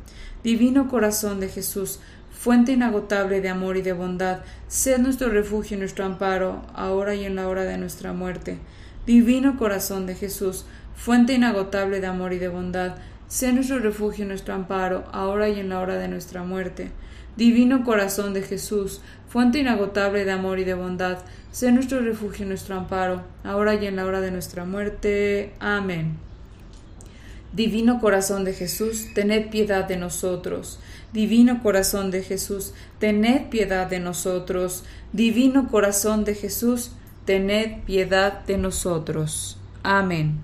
Divino 0.44 0.88
corazón 0.88 1.40
de 1.40 1.48
Jesús, 1.48 1.98
fuente 2.30 2.70
inagotable 2.70 3.40
de 3.40 3.48
amor 3.48 3.76
y 3.76 3.82
de 3.82 3.92
bondad, 3.92 4.38
sé 4.68 5.00
nuestro 5.00 5.30
refugio 5.30 5.76
y 5.76 5.80
nuestro 5.80 6.04
amparo, 6.04 6.62
ahora 6.74 7.16
y 7.16 7.24
en 7.24 7.34
la 7.34 7.48
hora 7.48 7.64
de 7.64 7.76
nuestra 7.76 8.12
muerte. 8.12 8.58
Divino 9.04 9.58
corazón 9.58 10.06
de 10.06 10.14
Jesús, 10.14 10.64
fuente 10.94 11.32
inagotable 11.32 12.00
de 12.00 12.06
amor 12.06 12.32
y 12.32 12.38
de 12.38 12.48
bondad, 12.48 12.94
sé 13.28 13.52
nuestro 13.52 13.78
refugio 13.78 14.24
y 14.24 14.28
nuestro 14.28 14.54
amparo, 14.54 15.04
ahora 15.12 15.48
y 15.48 15.60
en 15.60 15.68
la 15.68 15.80
hora 15.80 15.96
de 15.96 16.08
nuestra 16.08 16.42
muerte. 16.42 16.90
Divino 17.36 17.84
corazón 17.84 18.34
de 18.34 18.42
Jesús, 18.42 19.00
fuente 19.28 19.60
inagotable 19.60 20.24
de 20.24 20.32
amor 20.32 20.58
y 20.58 20.64
de 20.64 20.74
bondad, 20.74 21.18
sé 21.52 21.70
nuestro 21.70 22.00
refugio 22.00 22.44
y 22.44 22.48
nuestro 22.48 22.76
amparo, 22.76 23.22
ahora 23.44 23.74
y 23.74 23.86
en 23.86 23.96
la 23.96 24.06
hora 24.06 24.20
de 24.20 24.30
nuestra 24.30 24.64
muerte. 24.64 25.52
Amén. 25.60 26.16
Divino 27.52 28.00
corazón 28.00 28.44
de 28.44 28.52
Jesús, 28.52 29.06
tened 29.14 29.50
piedad 29.50 29.86
de 29.86 29.96
nosotros. 29.96 30.80
Divino 31.12 31.62
corazón 31.62 32.10
de 32.10 32.22
Jesús, 32.22 32.74
tened 32.98 33.48
piedad 33.48 33.86
de 33.86 34.00
nosotros. 34.00 34.84
Divino 35.12 35.68
corazón 35.68 36.24
de 36.24 36.34
Jesús, 36.34 36.92
tened 37.24 37.84
piedad 37.84 38.44
de 38.44 38.58
nosotros. 38.58 39.58
Amén. 39.82 40.40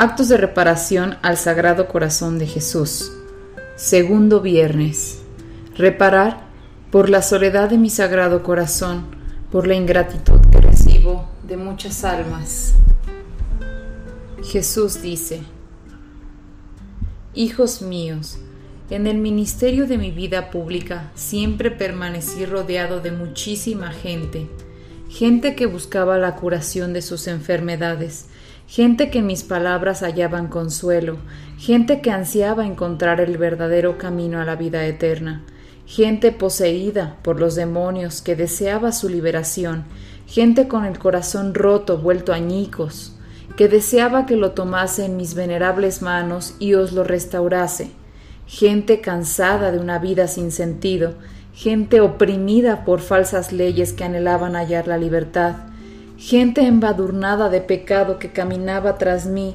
Actos 0.00 0.28
de 0.28 0.36
reparación 0.36 1.16
al 1.22 1.36
Sagrado 1.36 1.88
Corazón 1.88 2.38
de 2.38 2.46
Jesús. 2.46 3.10
Segundo 3.74 4.40
viernes. 4.40 5.22
Reparar 5.76 6.46
por 6.92 7.10
la 7.10 7.20
soledad 7.20 7.68
de 7.68 7.78
mi 7.78 7.90
Sagrado 7.90 8.44
Corazón, 8.44 9.06
por 9.50 9.66
la 9.66 9.74
ingratitud 9.74 10.38
que 10.52 10.60
recibo 10.60 11.28
de 11.42 11.56
muchas 11.56 12.04
almas. 12.04 12.74
Jesús 14.44 15.02
dice, 15.02 15.40
Hijos 17.34 17.82
míos, 17.82 18.38
en 18.90 19.08
el 19.08 19.18
ministerio 19.18 19.88
de 19.88 19.98
mi 19.98 20.12
vida 20.12 20.50
pública 20.50 21.10
siempre 21.16 21.72
permanecí 21.72 22.46
rodeado 22.46 23.00
de 23.00 23.10
muchísima 23.10 23.90
gente, 23.90 24.48
gente 25.08 25.56
que 25.56 25.66
buscaba 25.66 26.18
la 26.18 26.36
curación 26.36 26.92
de 26.92 27.02
sus 27.02 27.26
enfermedades, 27.26 28.26
gente 28.68 29.08
que 29.08 29.22
mis 29.22 29.44
palabras 29.44 30.02
hallaban 30.02 30.48
consuelo, 30.48 31.16
gente 31.56 32.02
que 32.02 32.10
ansiaba 32.10 32.66
encontrar 32.66 33.18
el 33.18 33.38
verdadero 33.38 33.96
camino 33.96 34.40
a 34.40 34.44
la 34.44 34.56
vida 34.56 34.84
eterna, 34.84 35.42
gente 35.86 36.32
poseída 36.32 37.16
por 37.22 37.40
los 37.40 37.54
demonios 37.54 38.20
que 38.20 38.36
deseaba 38.36 38.92
su 38.92 39.08
liberación, 39.08 39.84
gente 40.26 40.68
con 40.68 40.84
el 40.84 40.98
corazón 40.98 41.54
roto 41.54 41.96
vuelto 41.96 42.34
añicos, 42.34 43.16
que 43.56 43.68
deseaba 43.68 44.26
que 44.26 44.36
lo 44.36 44.50
tomase 44.50 45.06
en 45.06 45.16
mis 45.16 45.32
venerables 45.32 46.02
manos 46.02 46.54
y 46.58 46.74
os 46.74 46.92
lo 46.92 47.04
restaurase, 47.04 47.90
gente 48.46 49.00
cansada 49.00 49.72
de 49.72 49.78
una 49.78 49.98
vida 49.98 50.28
sin 50.28 50.52
sentido, 50.52 51.14
gente 51.54 52.02
oprimida 52.02 52.84
por 52.84 53.00
falsas 53.00 53.50
leyes 53.50 53.94
que 53.94 54.04
anhelaban 54.04 54.56
hallar 54.56 54.86
la 54.86 54.98
libertad, 54.98 55.67
gente 56.18 56.66
embadurnada 56.66 57.48
de 57.48 57.60
pecado 57.60 58.18
que 58.18 58.30
caminaba 58.30 58.98
tras 58.98 59.26
mí, 59.26 59.54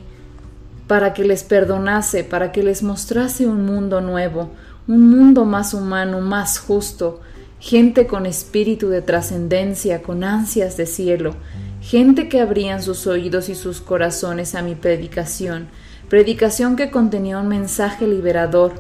para 0.88 1.14
que 1.14 1.26
les 1.26 1.44
perdonase, 1.44 2.24
para 2.24 2.52
que 2.52 2.64
les 2.64 2.84
mostrase 2.84 3.46
un 3.46 3.66
mundo 3.66 4.00
nuevo, 4.00 4.50
un 4.88 5.10
mundo 5.10 5.44
más 5.44 5.74
humano, 5.74 6.22
más 6.22 6.60
justo, 6.60 7.20
gente 7.60 8.08
con 8.08 8.26
espíritu 8.26 8.90
de 8.90 9.02
trascendencia, 9.02 10.02
con 10.02 10.24
ansias 10.24 10.78
de 10.78 10.86
cielo, 10.86 11.36
gente 11.82 12.30
que 12.30 12.40
abrían 12.40 12.82
sus 12.82 13.08
oídos 13.08 13.50
y 13.50 13.56
sus 13.56 13.82
corazones 13.82 14.56
a 14.56 14.62
mi 14.62 14.76
predicación, 14.76 15.68
predicación 16.10 16.78
que 16.78 16.92
contenía 16.92 17.40
un 17.40 17.50
mensaje 17.50 18.08
liberador, 18.08 18.74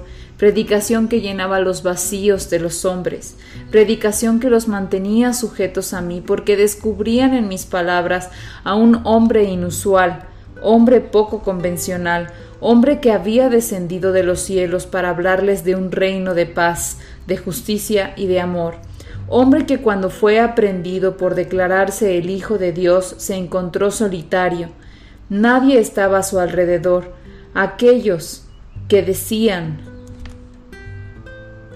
predicación 0.43 1.07
que 1.07 1.21
llenaba 1.21 1.61
los 1.61 1.83
vacíos 1.83 2.49
de 2.49 2.59
los 2.59 2.83
hombres, 2.83 3.37
predicación 3.71 4.41
que 4.41 4.49
los 4.49 4.67
mantenía 4.67 5.31
sujetos 5.31 5.93
a 5.93 6.01
mí, 6.01 6.19
porque 6.19 6.57
descubrían 6.57 7.33
en 7.33 7.47
mis 7.47 7.65
palabras 7.65 8.29
a 8.65 8.75
un 8.75 8.99
hombre 9.05 9.45
inusual, 9.45 10.25
hombre 10.61 10.99
poco 10.99 11.43
convencional, 11.43 12.27
hombre 12.59 12.99
que 12.99 13.13
había 13.13 13.47
descendido 13.47 14.11
de 14.11 14.23
los 14.23 14.41
cielos 14.41 14.85
para 14.85 15.11
hablarles 15.11 15.63
de 15.63 15.77
un 15.77 15.93
reino 15.93 16.33
de 16.33 16.45
paz, 16.45 16.97
de 17.25 17.37
justicia 17.37 18.11
y 18.17 18.27
de 18.27 18.41
amor, 18.41 18.75
hombre 19.29 19.65
que 19.65 19.79
cuando 19.79 20.09
fue 20.09 20.41
aprendido 20.41 21.15
por 21.15 21.35
declararse 21.35 22.17
el 22.17 22.29
Hijo 22.29 22.57
de 22.57 22.73
Dios 22.73 23.15
se 23.17 23.37
encontró 23.37 23.91
solitario, 23.91 24.67
nadie 25.29 25.79
estaba 25.79 26.17
a 26.17 26.23
su 26.23 26.37
alrededor, 26.37 27.13
aquellos 27.53 28.45
que 28.89 29.03
decían 29.03 29.92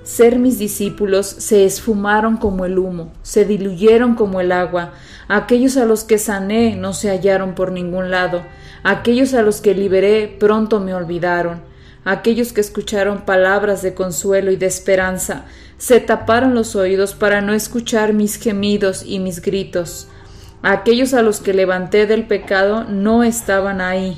ser 0.08 0.40
mis 0.40 0.58
discípulos 0.58 1.28
se 1.28 1.66
esfumaron 1.66 2.38
como 2.38 2.64
el 2.64 2.80
humo, 2.80 3.12
se 3.24 3.44
diluyeron 3.44 4.16
como 4.16 4.40
el 4.40 4.54
agua. 4.54 4.94
Aquellos 5.28 5.76
a 5.76 5.84
los 5.84 6.06
que 6.06 6.18
sané 6.18 6.78
no 6.78 6.94
se 6.94 7.10
hallaron 7.10 7.56
por 7.56 7.74
ningún 7.74 8.10
lado. 8.10 8.42
Aquellos 8.84 9.34
a 9.34 9.42
los 9.42 9.60
que 9.60 9.76
liberé 9.76 10.34
pronto 10.40 10.80
me 10.80 10.94
olvidaron. 10.94 11.60
Aquellos 12.06 12.54
que 12.54 12.62
escucharon 12.62 13.26
palabras 13.26 13.82
de 13.82 13.96
consuelo 13.96 14.50
y 14.52 14.56
de 14.56 14.68
esperanza 14.68 15.44
se 15.78 16.00
taparon 16.00 16.56
los 16.56 16.78
oídos 16.78 17.14
para 17.14 17.42
no 17.42 17.52
escuchar 17.52 18.14
mis 18.14 18.38
gemidos 18.38 19.04
y 19.06 19.20
mis 19.20 19.42
gritos. 19.42 20.08
Aquellos 20.62 21.14
a 21.14 21.22
los 21.22 21.42
que 21.42 21.54
levanté 21.54 22.06
del 22.06 22.26
pecado 22.28 22.86
no 22.86 23.26
estaban 23.26 23.82
ahí 23.82 24.18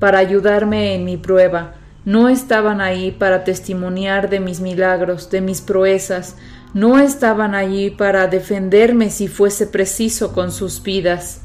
para 0.00 0.18
ayudarme 0.18 0.96
en 0.96 1.04
mi 1.04 1.16
prueba 1.16 1.77
no 2.08 2.30
estaban 2.30 2.80
ahí 2.80 3.10
para 3.10 3.44
testimoniar 3.44 4.30
de 4.30 4.40
mis 4.40 4.60
milagros, 4.60 5.28
de 5.28 5.42
mis 5.42 5.60
proezas, 5.60 6.36
no 6.72 6.98
estaban 6.98 7.54
allí 7.54 7.90
para 7.90 8.28
defenderme 8.28 9.10
si 9.10 9.28
fuese 9.28 9.66
preciso 9.66 10.32
con 10.32 10.50
sus 10.50 10.82
vidas. 10.82 11.42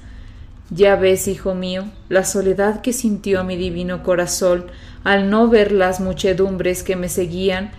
Ya 0.69 0.95
ves, 0.95 1.27
hijo 1.27 1.53
mío, 1.53 1.91
la 2.07 2.23
soledad 2.23 2.79
que 2.79 2.93
sintió 2.93 3.43
mi 3.43 3.57
divino 3.57 4.03
corazón 4.03 4.67
al 5.03 5.29
no 5.29 5.49
ver 5.49 5.73
las 5.73 5.99
muchedumbres 5.99 6.81
que 6.81 6.95
me 6.95 7.09
seguían. 7.09 7.71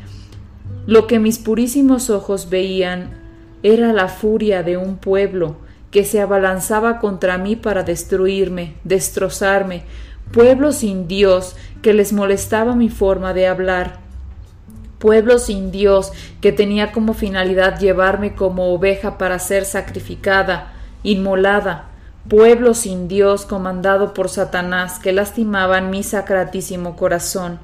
Lo 0.87 1.07
que 1.07 1.19
mis 1.19 1.39
purísimos 1.39 2.11
ojos 2.11 2.51
veían 2.51 3.15
era 3.63 3.95
la 3.95 4.09
furia 4.09 4.63
de 4.63 4.77
un 4.77 4.99
pueblo 4.99 5.57
que 5.91 6.05
se 6.05 6.21
abalanzaba 6.21 6.99
contra 6.99 7.39
mí 7.39 7.57
para 7.57 7.83
destruirme, 7.83 8.75
destrozarme, 8.85 9.85
pueblo 10.33 10.73
sin 10.73 11.09
Dios 11.09 11.57
que 11.83 11.93
les 11.93 12.13
molestaba 12.13 12.75
mi 12.75 12.89
forma 12.89 13.35
de 13.35 13.47
hablar, 13.47 13.99
pueblo 14.99 15.39
sin 15.39 15.71
Dios 15.71 16.13
que 16.41 16.51
tenía 16.51 16.93
como 16.93 17.13
finalidad 17.15 17.79
llevarme 17.79 18.35
como 18.35 18.73
oveja 18.73 19.19
para 19.19 19.39
ser 19.39 19.65
sacrificada, 19.65 20.73
inmolada, 21.03 21.91
pueblo 22.29 22.73
sin 22.75 23.07
Dios 23.07 23.45
comandado 23.45 24.15
por 24.15 24.29
Satanás 24.29 24.99
que 24.99 25.13
lastimaban 25.13 25.91
mi 25.91 26.03
sacratísimo 26.03 26.97
corazón. 26.97 27.61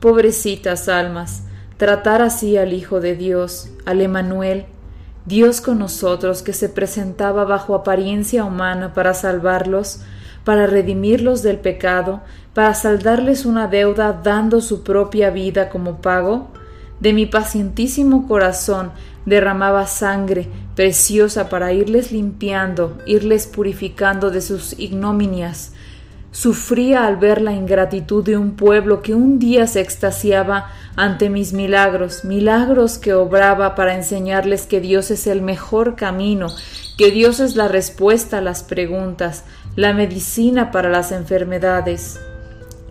Pobrecitas 0.00 0.88
almas, 0.88 1.44
tratar 1.76 2.20
así 2.20 2.56
al 2.56 2.72
Hijo 2.72 3.00
de 3.00 3.14
Dios, 3.14 3.70
al 3.86 4.00
Emanuel, 4.00 4.66
Dios 5.24 5.60
con 5.60 5.78
nosotros 5.78 6.42
que 6.42 6.52
se 6.52 6.68
presentaba 6.68 7.44
bajo 7.44 7.76
apariencia 7.76 8.44
humana 8.44 8.92
para 8.92 9.14
salvarlos, 9.14 10.00
para 10.44 10.66
redimirlos 10.66 11.42
del 11.42 11.58
pecado, 11.58 12.20
para 12.54 12.74
saldarles 12.74 13.46
una 13.46 13.68
deuda 13.68 14.20
dando 14.22 14.60
su 14.60 14.82
propia 14.82 15.30
vida 15.30 15.68
como 15.68 16.00
pago? 16.00 16.48
De 17.00 17.12
mi 17.12 17.26
pacientísimo 17.26 18.28
corazón 18.28 18.92
derramaba 19.26 19.86
sangre 19.86 20.48
preciosa 20.74 21.48
para 21.48 21.72
irles 21.72 22.12
limpiando, 22.12 22.98
irles 23.06 23.46
purificando 23.46 24.30
de 24.30 24.40
sus 24.40 24.78
ignominias. 24.78 25.72
Sufría 26.30 27.06
al 27.06 27.16
ver 27.18 27.42
la 27.42 27.52
ingratitud 27.52 28.24
de 28.24 28.38
un 28.38 28.52
pueblo 28.52 29.02
que 29.02 29.14
un 29.14 29.38
día 29.38 29.66
se 29.66 29.80
extasiaba 29.80 30.70
ante 30.96 31.28
mis 31.28 31.52
milagros, 31.52 32.24
milagros 32.24 32.98
que 32.98 33.12
obraba 33.12 33.74
para 33.74 33.94
enseñarles 33.94 34.66
que 34.66 34.80
Dios 34.80 35.10
es 35.10 35.26
el 35.26 35.42
mejor 35.42 35.94
camino, 35.94 36.46
que 36.96 37.10
Dios 37.10 37.38
es 37.40 37.54
la 37.54 37.68
respuesta 37.68 38.38
a 38.38 38.42
las 38.42 38.62
preguntas, 38.62 39.44
la 39.76 39.94
medicina 39.94 40.70
para 40.70 40.90
las 40.90 41.12
enfermedades, 41.12 42.20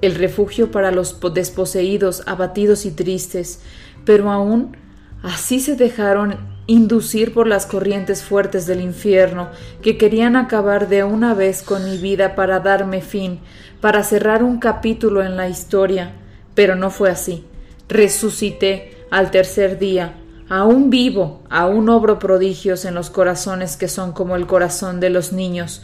el 0.02 0.16
refugio 0.16 0.72
para 0.72 0.92
los 0.92 1.18
desposeídos, 1.34 2.24
abatidos 2.26 2.86
y 2.86 2.92
tristes, 2.92 3.62
pero 4.04 4.32
aún 4.32 4.76
así 5.22 5.60
se 5.60 5.76
dejaron 5.76 6.38
inducir 6.66 7.34
por 7.34 7.48
las 7.48 7.66
corrientes 7.66 8.24
fuertes 8.24 8.66
del 8.66 8.82
infierno, 8.82 9.50
que 9.82 9.98
querían 9.98 10.36
acabar 10.36 10.90
de 10.90 11.04
una 11.04 11.34
vez 11.34 11.62
con 11.62 11.86
mi 11.86 11.98
vida 11.98 12.34
para 12.34 12.60
darme 12.60 13.02
fin, 13.02 13.40
para 13.80 14.04
cerrar 14.04 14.44
un 14.44 14.60
capítulo 14.60 15.24
en 15.24 15.38
la 15.38 15.50
historia, 15.50 16.14
Pero 16.54 16.76
no 16.76 16.90
fue 16.90 17.10
así. 17.10 17.46
Resucité 17.88 19.06
al 19.10 19.32
tercer 19.32 19.80
día, 19.80 20.16
aún 20.50 20.90
vivo, 20.90 21.44
aún 21.50 21.88
obro 21.88 22.20
prodigios 22.20 22.84
en 22.84 22.94
los 22.94 23.10
corazones 23.10 23.78
que 23.78 23.88
son 23.88 24.12
como 24.12 24.36
el 24.36 24.48
corazón 24.48 25.00
de 25.00 25.10
los 25.10 25.32
niños, 25.32 25.82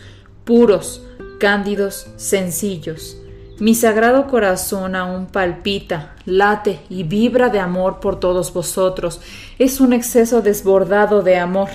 puros, 0.47 1.03
cándidos, 1.39 2.07
sencillos. 2.15 3.17
Mi 3.59 3.75
sagrado 3.75 4.27
corazón 4.27 4.95
aún 4.95 5.25
palpita, 5.27 6.15
late 6.25 6.79
y 6.89 7.03
vibra 7.03 7.49
de 7.49 7.59
amor 7.59 7.99
por 7.99 8.19
todos 8.19 8.53
vosotros. 8.53 9.19
Es 9.59 9.81
un 9.81 9.91
exceso 9.91 10.41
desbordado 10.41 11.21
de 11.21 11.35
amor. 11.37 11.69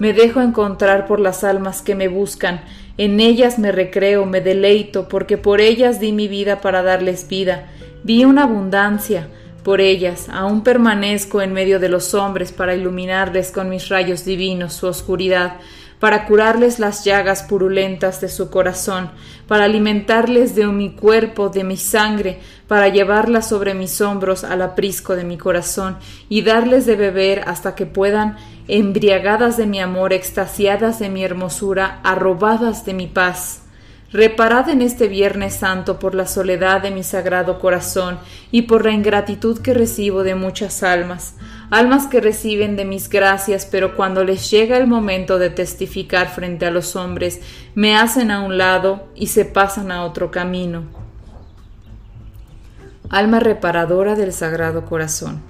Me 0.00 0.12
dejo 0.12 0.42
encontrar 0.42 1.06
por 1.06 1.20
las 1.20 1.44
almas 1.44 1.80
que 1.80 1.94
me 1.94 2.08
buscan. 2.08 2.60
En 2.96 3.20
ellas 3.20 3.58
me 3.58 3.70
recreo, 3.70 4.26
me 4.26 4.40
deleito, 4.40 5.08
porque 5.08 5.38
por 5.38 5.60
ellas 5.60 6.00
di 6.00 6.10
mi 6.10 6.26
vida 6.26 6.60
para 6.60 6.82
darles 6.82 7.28
vida. 7.28 7.68
Vi 8.02 8.24
una 8.24 8.44
abundancia. 8.44 9.28
Por 9.62 9.80
ellas 9.80 10.28
aún 10.30 10.64
permanezco 10.64 11.40
en 11.42 11.52
medio 11.52 11.78
de 11.78 11.88
los 11.88 12.14
hombres 12.14 12.52
para 12.52 12.74
iluminarles 12.74 13.52
con 13.52 13.68
mis 13.68 13.88
rayos 13.88 14.24
divinos 14.24 14.72
su 14.72 14.86
oscuridad 14.86 15.56
para 15.98 16.26
curarles 16.26 16.78
las 16.78 17.04
llagas 17.04 17.42
purulentas 17.42 18.20
de 18.20 18.28
su 18.28 18.50
corazón, 18.50 19.10
para 19.46 19.64
alimentarles 19.64 20.54
de 20.54 20.66
mi 20.66 20.90
cuerpo, 20.90 21.48
de 21.48 21.64
mi 21.64 21.76
sangre, 21.76 22.40
para 22.66 22.88
llevarlas 22.88 23.48
sobre 23.48 23.74
mis 23.74 24.00
hombros 24.00 24.44
al 24.44 24.62
aprisco 24.62 25.16
de 25.16 25.24
mi 25.24 25.38
corazón 25.38 25.96
y 26.28 26.42
darles 26.42 26.86
de 26.86 26.96
beber 26.96 27.42
hasta 27.46 27.74
que 27.74 27.86
puedan, 27.86 28.36
embriagadas 28.68 29.56
de 29.56 29.66
mi 29.66 29.80
amor, 29.80 30.12
extasiadas 30.12 30.98
de 30.98 31.08
mi 31.08 31.24
hermosura, 31.24 32.00
arrobadas 32.04 32.84
de 32.84 32.94
mi 32.94 33.06
paz. 33.06 33.62
Reparad 34.10 34.70
en 34.70 34.80
este 34.80 35.06
Viernes 35.06 35.54
Santo 35.54 35.98
por 35.98 36.14
la 36.14 36.26
soledad 36.26 36.80
de 36.80 36.90
mi 36.90 37.02
sagrado 37.02 37.58
corazón 37.58 38.18
y 38.50 38.62
por 38.62 38.84
la 38.84 38.92
ingratitud 38.92 39.60
que 39.60 39.74
recibo 39.74 40.22
de 40.22 40.34
muchas 40.34 40.82
almas 40.82 41.34
almas 41.70 42.06
que 42.06 42.20
reciben 42.20 42.76
de 42.76 42.84
mis 42.84 43.08
gracias, 43.08 43.66
pero 43.66 43.96
cuando 43.96 44.24
les 44.24 44.50
llega 44.50 44.76
el 44.76 44.86
momento 44.86 45.38
de 45.38 45.50
testificar 45.50 46.28
frente 46.28 46.66
a 46.66 46.70
los 46.70 46.96
hombres, 46.96 47.40
me 47.74 47.96
hacen 47.96 48.30
a 48.30 48.42
un 48.42 48.58
lado 48.58 49.08
y 49.14 49.28
se 49.28 49.44
pasan 49.44 49.90
a 49.90 50.04
otro 50.04 50.30
camino. 50.30 50.84
Alma 53.10 53.40
reparadora 53.40 54.14
del 54.14 54.32
Sagrado 54.32 54.84
Corazón. 54.84 55.40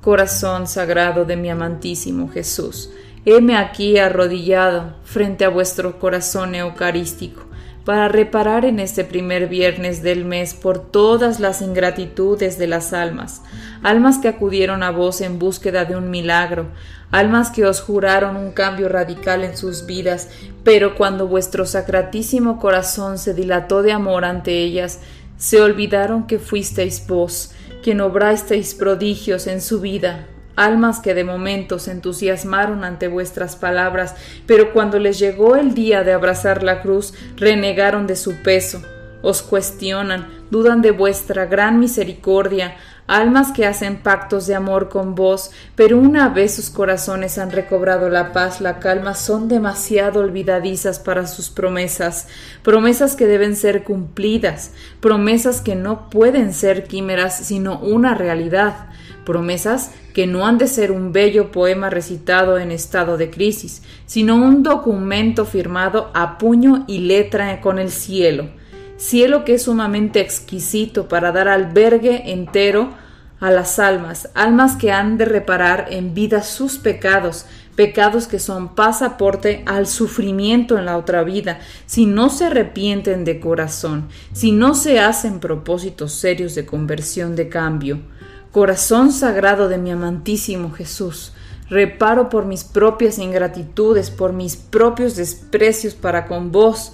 Corazón 0.00 0.66
sagrado 0.66 1.26
de 1.26 1.36
mi 1.36 1.50
amantísimo 1.50 2.30
Jesús, 2.30 2.90
heme 3.26 3.58
aquí 3.58 3.98
arrodillado 3.98 4.94
frente 5.04 5.44
a 5.44 5.50
vuestro 5.50 5.98
corazón 5.98 6.54
eucarístico 6.54 7.49
para 7.84 8.08
reparar 8.08 8.64
en 8.64 8.78
este 8.78 9.04
primer 9.04 9.48
viernes 9.48 10.02
del 10.02 10.24
mes 10.24 10.54
por 10.54 10.90
todas 10.90 11.40
las 11.40 11.62
ingratitudes 11.62 12.58
de 12.58 12.66
las 12.66 12.92
almas, 12.92 13.42
almas 13.82 14.18
que 14.18 14.28
acudieron 14.28 14.82
a 14.82 14.90
vos 14.90 15.20
en 15.20 15.38
búsqueda 15.38 15.84
de 15.84 15.96
un 15.96 16.10
milagro, 16.10 16.68
almas 17.10 17.50
que 17.50 17.64
os 17.64 17.80
juraron 17.80 18.36
un 18.36 18.52
cambio 18.52 18.88
radical 18.88 19.44
en 19.44 19.56
sus 19.56 19.86
vidas, 19.86 20.28
pero 20.62 20.94
cuando 20.94 21.26
vuestro 21.26 21.66
sacratísimo 21.66 22.58
corazón 22.60 23.18
se 23.18 23.34
dilató 23.34 23.82
de 23.82 23.92
amor 23.92 24.24
ante 24.24 24.62
ellas, 24.62 25.00
se 25.36 25.60
olvidaron 25.60 26.26
que 26.26 26.38
fuisteis 26.38 27.06
vos, 27.06 27.52
quien 27.82 28.00
obrasteis 28.02 28.74
prodigios 28.74 29.46
en 29.46 29.62
su 29.62 29.80
vida, 29.80 30.26
almas 30.64 31.00
que 31.00 31.14
de 31.14 31.24
momento 31.24 31.78
se 31.78 31.92
entusiasmaron 31.92 32.84
ante 32.84 33.08
vuestras 33.08 33.56
palabras, 33.56 34.14
pero 34.46 34.72
cuando 34.72 34.98
les 34.98 35.18
llegó 35.18 35.56
el 35.56 35.74
día 35.74 36.04
de 36.04 36.12
abrazar 36.12 36.62
la 36.62 36.82
cruz, 36.82 37.14
renegaron 37.36 38.06
de 38.06 38.16
su 38.16 38.42
peso, 38.42 38.82
os 39.22 39.42
cuestionan, 39.42 40.28
dudan 40.50 40.82
de 40.82 40.90
vuestra 40.90 41.46
gran 41.46 41.80
misericordia, 41.80 42.76
almas 43.06 43.50
que 43.50 43.66
hacen 43.66 44.02
pactos 44.02 44.46
de 44.46 44.54
amor 44.54 44.88
con 44.88 45.16
vos, 45.16 45.50
pero 45.74 45.98
una 45.98 46.28
vez 46.28 46.54
sus 46.54 46.70
corazones 46.70 47.38
han 47.38 47.50
recobrado 47.50 48.08
la 48.08 48.32
paz, 48.32 48.60
la 48.60 48.78
calma, 48.78 49.16
son 49.16 49.48
demasiado 49.48 50.20
olvidadizas 50.20 51.00
para 51.00 51.26
sus 51.26 51.50
promesas, 51.50 52.28
promesas 52.62 53.16
que 53.16 53.26
deben 53.26 53.56
ser 53.56 53.82
cumplidas, 53.82 54.72
promesas 55.00 55.60
que 55.60 55.74
no 55.74 56.08
pueden 56.08 56.54
ser 56.54 56.84
químeras, 56.84 57.36
sino 57.36 57.80
una 57.80 58.14
realidad, 58.14 58.89
promesas 59.24 59.92
que 60.14 60.26
no 60.26 60.46
han 60.46 60.58
de 60.58 60.66
ser 60.66 60.90
un 60.90 61.12
bello 61.12 61.52
poema 61.52 61.90
recitado 61.90 62.58
en 62.58 62.70
estado 62.70 63.16
de 63.16 63.30
crisis, 63.30 63.82
sino 64.06 64.36
un 64.36 64.62
documento 64.62 65.44
firmado 65.44 66.10
a 66.14 66.38
puño 66.38 66.84
y 66.86 66.98
letra 66.98 67.60
con 67.60 67.78
el 67.78 67.90
cielo, 67.90 68.48
cielo 68.96 69.44
que 69.44 69.54
es 69.54 69.62
sumamente 69.62 70.20
exquisito 70.20 71.08
para 71.08 71.32
dar 71.32 71.48
albergue 71.48 72.32
entero 72.32 72.90
a 73.40 73.50
las 73.50 73.78
almas, 73.78 74.28
almas 74.34 74.76
que 74.76 74.92
han 74.92 75.16
de 75.16 75.24
reparar 75.24 75.86
en 75.90 76.12
vida 76.12 76.42
sus 76.42 76.78
pecados, 76.78 77.46
pecados 77.74 78.26
que 78.26 78.38
son 78.38 78.74
pasaporte 78.74 79.62
al 79.64 79.86
sufrimiento 79.86 80.78
en 80.78 80.84
la 80.84 80.98
otra 80.98 81.24
vida, 81.24 81.60
si 81.86 82.04
no 82.04 82.28
se 82.28 82.46
arrepienten 82.46 83.24
de 83.24 83.40
corazón, 83.40 84.08
si 84.32 84.52
no 84.52 84.74
se 84.74 85.00
hacen 85.00 85.40
propósitos 85.40 86.12
serios 86.12 86.54
de 86.54 86.66
conversión 86.66 87.34
de 87.34 87.48
cambio. 87.48 88.00
Corazón 88.52 89.12
sagrado 89.12 89.68
de 89.68 89.78
mi 89.78 89.92
amantísimo 89.92 90.72
Jesús, 90.72 91.32
reparo 91.68 92.28
por 92.28 92.46
mis 92.46 92.64
propias 92.64 93.20
ingratitudes, 93.20 94.10
por 94.10 94.32
mis 94.32 94.56
propios 94.56 95.14
desprecios 95.14 95.94
para 95.94 96.26
con 96.26 96.50
vos. 96.50 96.92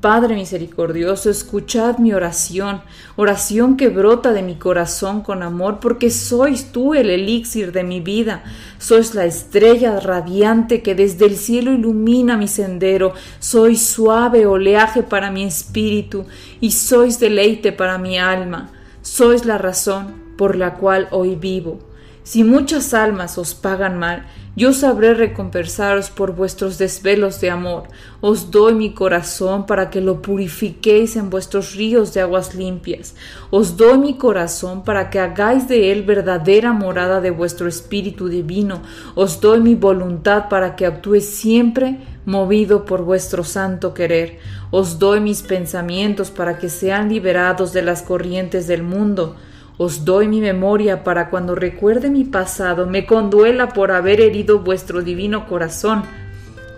Padre 0.00 0.34
misericordioso, 0.34 1.28
escuchad 1.28 1.98
mi 1.98 2.14
oración, 2.14 2.80
oración 3.16 3.76
que 3.76 3.90
brota 3.90 4.32
de 4.32 4.42
mi 4.42 4.54
corazón 4.54 5.20
con 5.20 5.42
amor, 5.42 5.78
porque 5.78 6.08
sois 6.08 6.72
tú 6.72 6.94
el 6.94 7.10
elixir 7.10 7.72
de 7.72 7.84
mi 7.84 8.00
vida, 8.00 8.42
sois 8.78 9.14
la 9.14 9.26
estrella 9.26 10.00
radiante 10.00 10.80
que 10.80 10.94
desde 10.94 11.26
el 11.26 11.36
cielo 11.36 11.72
ilumina 11.72 12.38
mi 12.38 12.48
sendero, 12.48 13.12
sois 13.40 13.86
suave 13.86 14.46
oleaje 14.46 15.02
para 15.02 15.30
mi 15.30 15.44
espíritu 15.44 16.24
y 16.62 16.70
sois 16.70 17.20
deleite 17.20 17.72
para 17.72 17.98
mi 17.98 18.18
alma, 18.18 18.70
sois 19.02 19.44
la 19.44 19.58
razón 19.58 20.23
por 20.36 20.56
la 20.56 20.74
cual 20.74 21.08
hoy 21.10 21.36
vivo. 21.36 21.78
Si 22.24 22.42
muchas 22.42 22.94
almas 22.94 23.36
os 23.36 23.54
pagan 23.54 23.98
mal, 23.98 24.24
yo 24.56 24.72
sabré 24.72 25.12
recompensaros 25.12 26.08
por 26.08 26.34
vuestros 26.34 26.78
desvelos 26.78 27.38
de 27.42 27.50
amor. 27.50 27.88
Os 28.22 28.50
doy 28.50 28.72
mi 28.72 28.94
corazón 28.94 29.66
para 29.66 29.90
que 29.90 30.00
lo 30.00 30.22
purifiquéis 30.22 31.16
en 31.16 31.28
vuestros 31.28 31.74
ríos 31.74 32.14
de 32.14 32.22
aguas 32.22 32.54
limpias. 32.54 33.14
Os 33.50 33.76
doy 33.76 33.98
mi 33.98 34.16
corazón 34.16 34.84
para 34.84 35.10
que 35.10 35.18
hagáis 35.18 35.68
de 35.68 35.92
él 35.92 36.02
verdadera 36.02 36.72
morada 36.72 37.20
de 37.20 37.30
vuestro 37.30 37.68
espíritu 37.68 38.28
divino. 38.28 38.80
Os 39.16 39.40
doy 39.42 39.60
mi 39.60 39.74
voluntad 39.74 40.48
para 40.48 40.76
que 40.76 40.86
actúe 40.86 41.20
siempre 41.20 41.98
movido 42.24 42.86
por 42.86 43.02
vuestro 43.02 43.44
santo 43.44 43.92
querer. 43.92 44.38
Os 44.70 44.98
doy 44.98 45.20
mis 45.20 45.42
pensamientos 45.42 46.30
para 46.30 46.56
que 46.56 46.70
sean 46.70 47.10
liberados 47.10 47.74
de 47.74 47.82
las 47.82 48.00
corrientes 48.00 48.66
del 48.66 48.82
mundo. 48.82 49.36
Os 49.76 50.04
doy 50.04 50.28
mi 50.28 50.40
memoria 50.40 51.02
para 51.02 51.30
cuando 51.30 51.56
recuerde 51.56 52.08
mi 52.08 52.24
pasado, 52.24 52.86
me 52.86 53.06
conduela 53.06 53.70
por 53.70 53.90
haber 53.90 54.20
herido 54.20 54.60
vuestro 54.60 55.02
divino 55.02 55.48
corazón. 55.48 56.04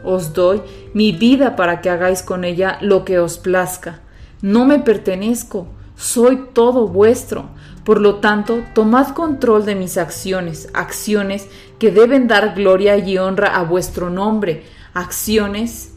Os 0.03 0.33
doy 0.33 0.63
mi 0.95 1.13
vida 1.13 1.57
para 1.57 1.83
que 1.83 1.91
hagáis 1.91 2.23
con 2.23 2.45
ella 2.45 2.79
lo 2.81 3.05
que 3.05 3.19
os 3.19 3.37
plazca. 3.37 4.01
No 4.41 4.65
me 4.65 4.79
pertenezco, 4.79 5.67
soy 5.95 6.47
todo 6.55 6.89
vuestro. 6.89 7.51
Por 7.85 8.01
lo 8.01 8.17
tanto, 8.17 8.65
tomad 8.75 9.09
control 9.09 9.67
de 9.67 9.75
mis 9.75 9.99
acciones, 9.99 10.71
acciones 10.73 11.49
que 11.79 11.91
deben 11.91 12.29
dar 12.29 12.55
gloria 12.55 12.97
y 12.97 13.19
honra 13.19 13.57
a 13.57 13.63
vuestro 13.63 14.09
nombre, 14.09 14.65
acciones 14.95 15.93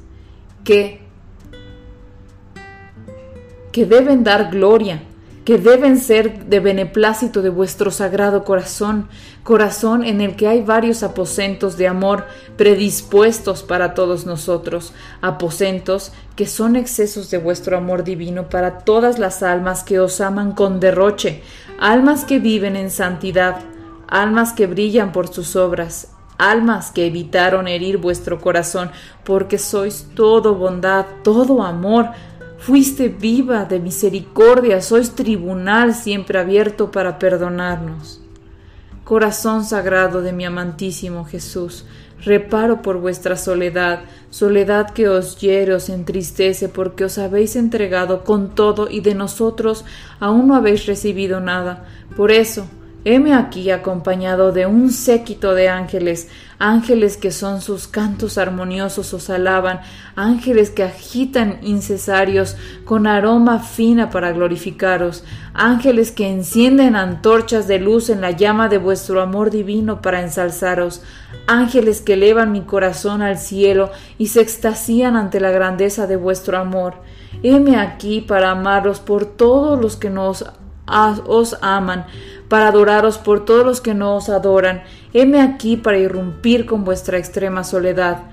que 0.64 1.08
que 3.72 3.86
deben 3.86 4.24
dar 4.24 4.50
gloria 4.50 5.04
que 5.50 5.58
deben 5.58 5.98
ser 5.98 6.46
de 6.46 6.60
beneplácito 6.60 7.42
de 7.42 7.50
vuestro 7.50 7.90
sagrado 7.90 8.44
corazón, 8.44 9.10
corazón 9.42 10.04
en 10.04 10.22
el 10.22 10.36
que 10.36 10.48
hay 10.48 10.62
varios 10.62 11.02
aposentos 11.02 11.76
de 11.76 11.88
amor 11.88 12.28
predispuestos 12.56 13.64
para 13.64 13.96
todos 13.96 14.28
nosotros, 14.28 14.94
aposentos 15.22 16.12
que 16.36 16.46
son 16.46 16.76
excesos 16.76 17.32
de 17.32 17.40
vuestro 17.40 17.76
amor 17.78 18.04
divino 18.04 18.48
para 18.48 18.78
todas 18.82 19.18
las 19.18 19.42
almas 19.42 19.82
que 19.82 20.00
os 20.00 20.22
aman 20.22 20.52
con 20.52 20.80
derroche, 20.80 21.42
almas 21.80 22.26
que 22.26 22.38
viven 22.38 22.76
en 22.76 22.92
santidad, 22.92 23.56
almas 24.08 24.54
que 24.54 24.68
brillan 24.68 25.12
por 25.12 25.30
sus 25.30 25.56
obras, 25.56 26.12
almas 26.38 26.92
que 26.92 27.08
evitaron 27.08 27.68
herir 27.68 27.98
vuestro 27.98 28.40
corazón, 28.40 28.92
porque 29.24 29.58
sois 29.58 30.10
todo 30.14 30.54
bondad, 30.54 31.08
todo 31.24 31.64
amor, 31.64 32.10
Fuiste 32.60 33.08
viva 33.08 33.64
de 33.64 33.80
misericordia, 33.80 34.82
sois 34.82 35.16
tribunal 35.16 35.94
siempre 35.94 36.38
abierto 36.38 36.92
para 36.92 37.18
perdonarnos. 37.18 38.22
Corazón 39.06 39.64
sagrado 39.64 40.22
de 40.22 40.34
mi 40.34 40.46
amantísimo 40.46 41.24
Jesús, 41.24 41.86
reparo 42.22 42.82
por 42.82 42.98
vuestra 42.98 43.38
soledad, 43.38 44.02
soledad 44.30 44.90
que 44.92 45.08
os 45.08 45.40
hiere, 45.40 45.74
os 45.74 45.88
entristece, 45.88 46.68
porque 46.68 47.06
os 47.06 47.18
habéis 47.18 47.56
entregado 47.56 48.26
con 48.26 48.54
todo 48.54 48.90
y 48.90 49.00
de 49.00 49.16
nosotros 49.16 49.86
aún 50.20 50.50
no 50.50 50.56
habéis 50.56 50.86
recibido 50.86 51.40
nada. 51.40 51.86
Por 52.18 52.30
eso, 52.30 52.68
heme 53.06 53.34
aquí 53.34 53.72
acompañado 53.72 54.52
de 54.52 54.66
un 54.66 54.92
séquito 54.92 55.54
de 55.54 55.70
ángeles, 55.70 56.30
ángeles 56.60 57.16
que 57.18 57.32
son 57.32 57.62
sus 57.62 57.88
cantos 57.88 58.38
armoniosos 58.38 59.14
os 59.14 59.30
alaban, 59.30 59.80
ángeles 60.16 60.70
que 60.70 60.84
agitan 60.84 61.60
incesarios 61.64 62.58
con 62.86 63.08
aroma 63.08 63.60
fina 63.60 64.10
para 64.10 64.32
glorificaros, 64.32 65.24
ángeles 65.54 66.12
que 66.12 66.28
encienden 66.28 66.96
antorchas 66.96 67.68
de 67.68 67.80
luz 67.80 68.10
en 68.10 68.22
la 68.22 68.32
llama 68.32 68.68
de 68.68 68.78
vuestro 68.78 69.22
amor 69.22 69.50
divino 69.50 70.02
para 70.02 70.22
ensalzaros, 70.22 71.02
ángeles 71.48 72.02
que 72.02 72.14
elevan 72.14 72.52
mi 72.52 72.62
corazón 72.62 73.22
al 73.22 73.38
cielo 73.38 73.92
y 74.18 74.28
se 74.28 74.42
extasían 74.42 75.16
ante 75.16 75.40
la 75.40 75.52
grandeza 75.52 76.06
de 76.08 76.18
vuestro 76.18 76.58
amor. 76.58 76.96
Heme 77.42 77.78
aquí 77.78 78.20
para 78.20 78.52
amaros 78.52 79.00
por 79.00 79.26
todos 79.26 79.80
los 79.80 79.96
que 79.96 80.10
nos 80.10 80.46
os 81.26 81.58
aman, 81.62 82.06
para 82.48 82.68
adoraros 82.68 83.18
por 83.18 83.46
todos 83.46 83.66
los 83.66 83.82
que 83.82 83.94
no 83.94 84.16
os 84.16 84.30
adoran. 84.30 84.84
Heme 85.14 85.42
aquí 85.42 85.78
para 85.78 85.98
irrumpir 85.98 86.66
con 86.66 86.84
vuestra 86.84 87.18
extrema 87.18 87.64
soledad. 87.64 88.24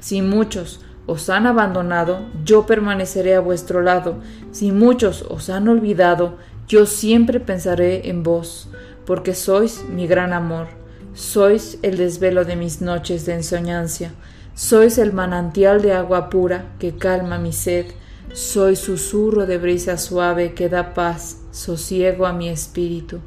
Si 0.00 0.22
muchos 0.22 0.80
os 1.06 1.28
han 1.28 1.46
abandonado, 1.46 2.20
yo 2.44 2.66
permaneceré 2.66 3.34
a 3.34 3.40
vuestro 3.40 3.82
lado. 3.82 4.16
Si 4.50 4.72
muchos 4.72 5.22
os 5.28 5.50
han 5.50 5.68
olvidado, 5.68 6.36
yo 6.68 6.86
siempre 6.86 7.40
pensaré 7.40 8.08
en 8.08 8.22
vos, 8.22 8.68
porque 9.06 9.34
sois 9.34 9.84
mi 9.88 10.06
gran 10.06 10.32
amor. 10.32 10.68
Sois 11.14 11.78
el 11.82 11.96
desvelo 11.96 12.44
de 12.44 12.54
mis 12.54 12.80
noches 12.80 13.26
de 13.26 13.34
ensoñancia. 13.34 14.12
Sois 14.54 14.98
el 14.98 15.12
manantial 15.12 15.82
de 15.82 15.92
agua 15.92 16.30
pura 16.30 16.66
que 16.78 16.94
calma 16.94 17.38
mi 17.38 17.52
sed. 17.52 17.86
Soy 18.32 18.76
susurro 18.76 19.44
de 19.44 19.58
brisa 19.58 19.98
suave 19.98 20.54
que 20.54 20.68
da 20.68 20.94
paz, 20.94 21.38
sosiego 21.50 22.26
a 22.26 22.32
mi 22.32 22.48
espíritu. 22.48 23.20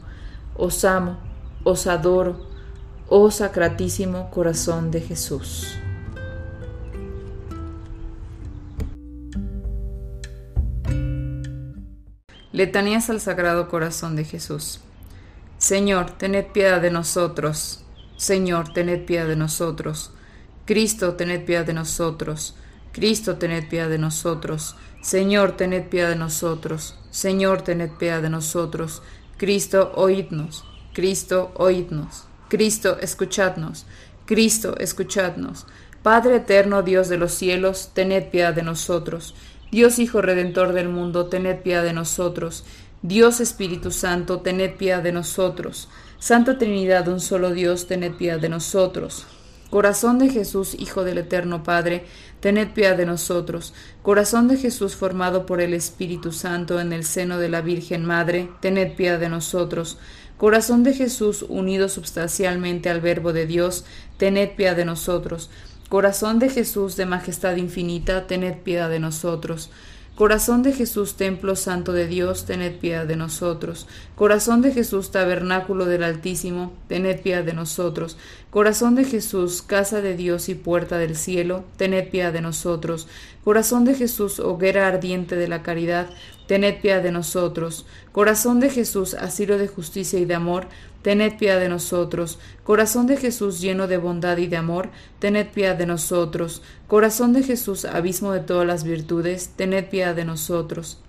Os 0.55 0.85
amo, 0.85 1.17
os 1.65 1.87
adoro, 1.87 2.47
oh 3.09 3.29
sacratísimo 3.29 4.31
corazón 4.31 4.91
de 4.91 5.01
Jesús. 5.01 5.77
Letanías 12.53 13.09
al 13.09 13.19
Sagrado 13.19 13.67
Corazón 13.67 14.15
de 14.15 14.23
Jesús. 14.23 14.79
Señor, 15.57 16.11
tened 16.11 16.45
piedad 16.53 16.81
de 16.81 16.91
nosotros. 16.91 17.83
Señor, 18.15 18.71
tened 18.71 19.05
piedad 19.05 19.27
de 19.27 19.35
nosotros. 19.35 20.11
Cristo, 20.65 21.15
tened 21.15 21.43
piedad 21.43 21.65
de 21.65 21.73
nosotros. 21.73 22.55
Cristo, 22.93 23.38
tened 23.38 23.67
piedad 23.67 23.89
de 23.89 23.97
nosotros. 23.97 24.75
Señor, 25.01 25.58
tened 25.58 25.89
piedad 25.89 26.10
de 26.10 26.15
nosotros. 26.15 26.95
Señor, 27.10 27.63
tened 27.63 27.91
piedad 27.97 28.21
de 28.21 28.29
nosotros. 28.29 29.01
Cristo, 29.38 29.91
oídnos. 29.95 30.63
Cristo, 30.93 31.51
oídnos. 31.56 32.25
Cristo, 32.49 32.99
escuchadnos. 33.01 33.88
Cristo, 34.25 34.77
escuchadnos. 34.77 35.65
Padre 36.03 36.36
eterno, 36.36 36.84
Dios 36.84 37.10
de 37.10 37.17
los 37.17 37.34
cielos, 37.34 37.89
tened 37.93 38.29
piedad 38.29 38.53
de 38.53 38.62
nosotros. 38.62 39.34
Dios 39.71 39.97
Hijo 39.97 40.21
Redentor 40.21 40.73
del 40.73 40.88
mundo, 40.88 41.25
tened 41.25 41.62
piedad 41.62 41.84
de 41.84 41.93
nosotros. 41.93 42.63
Dios 43.01 43.39
Espíritu 43.39 43.89
Santo, 43.89 44.41
tened 44.41 44.75
piedad 44.75 45.01
de 45.01 45.12
nosotros. 45.12 45.89
Santa 46.19 46.60
Trinidad, 46.60 47.08
un 47.08 47.19
solo 47.19 47.51
Dios, 47.51 47.88
tened 47.88 48.13
piedad 48.13 48.39
de 48.39 48.49
nosotros. 48.49 49.25
Corazón 49.69 50.19
de 50.19 50.29
Jesús, 50.29 50.75
Hijo 50.77 51.03
del 51.03 51.17
Eterno 51.17 51.63
Padre, 51.63 52.06
tened 52.43 52.73
piedad 52.73 52.97
de 52.97 53.06
nosotros. 53.06 53.73
Corazón 54.01 54.49
de 54.49 54.58
Jesús 54.58 54.97
formado 54.97 55.45
por 55.45 55.62
el 55.62 55.73
Espíritu 55.73 56.34
Santo 56.34 56.82
en 56.82 56.91
el 56.91 57.06
seno 57.06 57.38
de 57.38 57.47
la 57.47 57.62
Virgen 57.62 58.03
Madre, 58.03 58.49
tened 58.60 58.97
piedad 58.97 59.17
de 59.17 59.29
nosotros. 59.29 59.97
Corazón 60.36 60.84
de 60.84 60.93
Jesús 60.93 61.45
unido 61.47 61.88
substancialmente 61.88 62.89
al 62.89 62.99
Verbo 62.99 63.32
de 63.32 63.45
Dios, 63.45 63.86
tened 64.17 64.58
piedad 64.58 64.75
de 64.75 64.84
nosotros. 64.84 65.49
Corazón 65.88 66.39
de 66.39 66.49
Jesús 66.49 66.97
de 66.97 67.06
majestad 67.06 67.56
infinita, 67.56 68.27
tened 68.27 68.58
piedad 68.58 68.89
de 68.89 68.99
nosotros. 68.99 69.69
Corazón 70.15 70.62
de 70.62 70.73
Jesús, 70.73 71.15
templo 71.15 71.56
santo 71.56 71.91
de 71.91 72.06
Dios, 72.06 72.45
tened 72.45 72.78
piedad 72.78 73.08
de 73.08 73.15
nosotros. 73.15 73.88
Corazón 74.15 74.62
de 74.62 74.71
Jesús, 74.71 75.10
tabernáculo 75.10 75.86
del 75.86 76.04
Altísimo, 76.04 76.71
tened 76.88 77.19
piedad 77.21 77.43
de 77.43 77.54
nosotros. 77.54 78.15
Corazón 78.52 78.93
de 78.93 79.06
Jesús, 79.06 79.63
casa 79.63 80.02
de 80.02 80.15
Dios 80.15 80.49
y 80.49 80.54
puerta 80.54 80.99
del 80.99 81.15
cielo, 81.15 81.65
tened 81.78 82.10
piedad 82.10 82.32
de 82.32 82.41
nosotros. 82.41 83.08
Corazón 83.43 83.86
de 83.86 83.95
Jesús, 83.95 84.39
hoguera 84.39 84.88
ardiente 84.88 85.36
de 85.36 85.47
la 85.47 85.63
caridad, 85.63 86.08
tened 86.47 86.82
piedad 86.82 87.01
de 87.01 87.12
nosotros. 87.12 87.86
Corazón 88.12 88.60
de 88.60 88.69
Jesús, 88.69 89.13
asilo 89.13 89.58
de 89.58 89.67
justicia 89.67 90.19
y 90.19 90.25
de 90.25 90.36
amor, 90.36 90.67
tened 91.01 91.38
piedad 91.38 91.60
de 91.60 91.69
nosotros. 91.69 92.39
Corazón 92.63 93.08
de 93.08 93.17
Jesús 93.17 93.62
lleno 93.62 93.88
de 93.88 93.97
bondad 93.97 94.38
y 94.38 94.47
de 94.47 94.58
amor, 94.58 94.89
tened 95.19 95.47
piedad 95.47 95.75
de 95.75 95.86
nosotros. 95.86 96.62
Corazón 96.88 97.34
de 97.34 97.43
Jesús, 97.43 97.86
abismo 97.86 98.32
de 98.32 98.39
todas 98.39 98.67
las 98.67 98.84
virtudes, 98.84 99.49
tened 99.56 99.89
piedad 99.89 100.15
de 100.15 100.25
nosotros. 100.25 100.99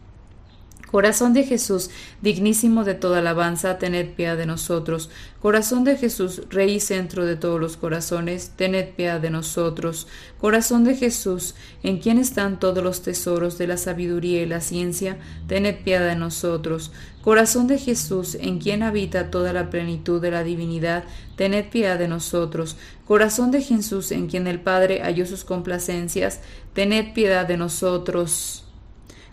Corazón 0.95 1.33
de 1.33 1.43
Jesús, 1.43 1.91
dignísimo 2.23 2.85
de 2.85 2.95
toda 2.95 3.19
alabanza, 3.19 3.81
tened 3.81 4.15
piedad 4.15 4.37
de 4.37 4.47
nosotros. 4.47 5.11
Corazón 5.41 5.83
de 5.83 5.97
Jesús, 5.97 6.43
Rey 6.51 6.75
y 6.75 6.79
centro 6.79 7.27
de 7.27 7.35
todos 7.35 7.61
los 7.61 7.77
corazones, 7.77 8.53
tened 8.55 8.91
piedad 8.91 9.21
de 9.21 9.29
nosotros. 9.29 10.07
Corazón 10.41 10.85
de 10.85 10.95
Jesús, 10.95 11.57
en 11.83 11.99
quien 11.99 12.19
están 12.19 12.61
todos 12.61 12.85
los 12.85 13.03
tesoros 13.03 13.59
de 13.59 13.67
la 13.67 13.77
sabiduría 13.77 14.43
y 14.43 14.47
la 14.47 14.61
ciencia, 14.61 15.17
tened 15.49 15.83
piedad 15.83 16.07
de 16.07 16.15
nosotros. 16.15 16.93
Corazón 17.23 17.67
de 17.67 17.79
Jesús, 17.79 18.37
en 18.37 18.61
quien 18.61 18.85
habita 18.85 19.33
toda 19.33 19.53
la 19.53 19.71
plenitud 19.71 20.23
de 20.23 20.31
la 20.31 20.45
divinidad, 20.45 21.03
tened 21.35 21.71
piedad 21.71 21.99
de 21.99 22.07
nosotros. 22.07 22.77
Corazón 23.05 23.51
de 23.51 23.63
Jesús, 23.63 24.13
en 24.13 24.29
quien 24.29 24.47
el 24.47 24.61
Padre 24.61 25.03
halló 25.03 25.27
sus 25.27 25.43
complacencias, 25.43 26.39
tened 26.73 27.15
piedad 27.15 27.49
de 27.49 27.57
nosotros. 27.57 28.64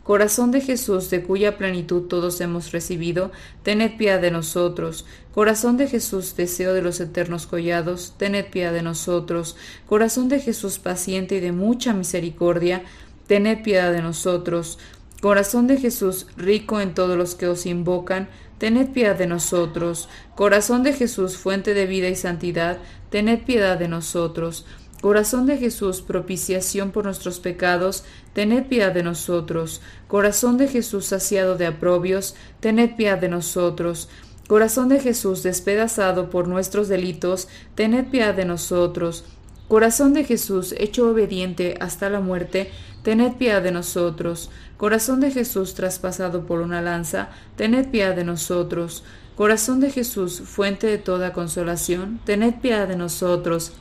Corazón 0.03 0.49
de 0.49 0.61
Jesús, 0.61 1.11
de 1.11 1.21
cuya 1.21 1.57
plenitud 1.57 2.07
todos 2.07 2.41
hemos 2.41 2.71
recibido, 2.71 3.31
tened 3.61 3.97
piedad 3.97 4.19
de 4.19 4.31
nosotros. 4.31 5.05
Corazón 5.31 5.77
de 5.77 5.87
Jesús, 5.87 6.35
deseo 6.35 6.73
de 6.73 6.81
los 6.81 6.99
eternos 6.99 7.45
collados, 7.45 8.15
tened 8.17 8.49
piedad 8.49 8.73
de 8.73 8.81
nosotros. 8.81 9.55
Corazón 9.85 10.27
de 10.27 10.39
Jesús, 10.39 10.79
paciente 10.79 11.35
y 11.35 11.39
de 11.39 11.51
mucha 11.51 11.93
misericordia, 11.93 12.83
tened 13.27 13.61
piedad 13.61 13.91
de 13.91 14.01
nosotros. 14.01 14.79
Corazón 15.21 15.67
de 15.67 15.77
Jesús, 15.77 16.25
rico 16.35 16.81
en 16.81 16.95
todos 16.95 17.15
los 17.15 17.35
que 17.35 17.47
os 17.47 17.67
invocan, 17.67 18.27
tened 18.57 18.89
piedad 18.89 19.15
de 19.15 19.27
nosotros. 19.27 20.09
Corazón 20.35 20.81
de 20.81 20.93
Jesús, 20.93 21.37
fuente 21.37 21.75
de 21.75 21.85
vida 21.85 22.09
y 22.09 22.15
santidad, 22.15 22.79
tened 23.11 23.43
piedad 23.43 23.77
de 23.77 23.87
nosotros. 23.87 24.65
Corazón 25.01 25.47
de 25.47 25.57
Jesús, 25.57 26.03
propiciación 26.03 26.91
por 26.91 27.05
nuestros 27.05 27.39
pecados, 27.39 28.03
tened 28.33 28.67
piedad 28.67 28.93
de 28.93 29.01
nosotros. 29.01 29.81
Corazón 30.07 30.57
de 30.57 30.67
Jesús, 30.67 31.05
saciado 31.05 31.57
de 31.57 31.65
aprobios, 31.65 32.35
tened 32.59 32.95
piedad 32.95 33.17
de 33.17 33.27
nosotros. 33.27 34.09
Corazón 34.47 34.89
de 34.89 34.99
Jesús, 34.99 35.41
despedazado 35.41 36.29
por 36.29 36.47
nuestros 36.47 36.87
delitos, 36.87 37.47
tened 37.73 38.11
piedad 38.11 38.35
de 38.35 38.45
nosotros. 38.45 39.25
Corazón 39.67 40.13
de 40.13 40.23
Jesús, 40.23 40.75
hecho 40.77 41.09
obediente 41.09 41.77
hasta 41.79 42.07
la 42.09 42.19
muerte, 42.19 42.69
tened 43.01 43.37
piedad 43.37 43.63
de 43.63 43.71
nosotros. 43.71 44.51
Corazón 44.77 45.19
de 45.19 45.31
Jesús, 45.31 45.73
traspasado 45.73 46.45
por 46.45 46.61
una 46.61 46.79
lanza, 46.79 47.29
tened 47.55 47.89
piedad 47.89 48.15
de 48.15 48.23
nosotros. 48.23 49.03
Corazón 49.35 49.79
de 49.79 49.89
Jesús, 49.89 50.41
fuente 50.41 50.85
de 50.85 50.99
toda 50.99 51.33
consolación, 51.33 52.19
tened 52.23 52.55
piedad 52.61 52.87
de 52.87 52.97
nosotros. 52.97 53.73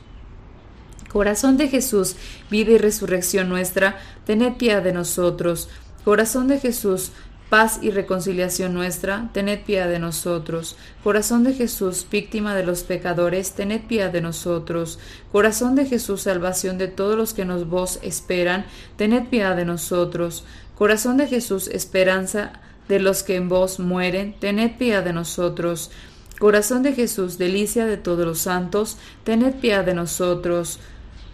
Corazón 1.11 1.57
de 1.57 1.67
Jesús, 1.67 2.15
vida 2.49 2.71
y 2.71 2.77
resurrección 2.77 3.49
nuestra, 3.49 3.99
tened 4.25 4.53
piedad 4.53 4.81
de 4.81 4.93
nosotros. 4.93 5.67
Corazón 6.05 6.47
de 6.47 6.59
Jesús, 6.59 7.11
paz 7.51 7.79
y 7.81 7.91
reconciliación 7.91 8.73
nuestra, 8.73 9.29
tened 9.33 9.59
piedad 9.65 9.89
de 9.89 9.99
nosotros. 9.99 10.77
Corazón 11.03 11.43
de 11.43 11.53
Jesús, 11.53 12.07
víctima 12.09 12.55
de 12.55 12.63
los 12.63 12.83
pecadores, 12.83 13.51
tened 13.51 13.81
piedad 13.81 14.09
de 14.09 14.21
nosotros. 14.21 14.99
Corazón 15.33 15.75
de 15.75 15.85
Jesús, 15.85 16.21
salvación 16.21 16.77
de 16.77 16.87
todos 16.87 17.17
los 17.17 17.33
que 17.33 17.43
nos 17.43 17.67
vos 17.67 17.99
esperan, 18.03 18.65
tened 18.95 19.27
piedad 19.27 19.57
de 19.57 19.65
nosotros. 19.65 20.45
Corazón 20.77 21.17
de 21.17 21.27
Jesús, 21.27 21.67
esperanza 21.67 22.53
de 22.87 23.01
los 23.01 23.23
que 23.23 23.35
en 23.35 23.49
vos 23.49 23.79
mueren, 23.79 24.33
tened 24.39 24.77
piedad 24.77 25.03
de 25.03 25.11
nosotros. 25.11 25.91
Corazón 26.39 26.83
de 26.83 26.93
Jesús, 26.93 27.37
delicia 27.37 27.85
de 27.85 27.97
todos 27.97 28.25
los 28.25 28.39
santos, 28.39 28.97
tened 29.25 29.55
piedad 29.55 29.83
de 29.83 29.93
nosotros. 29.93 30.79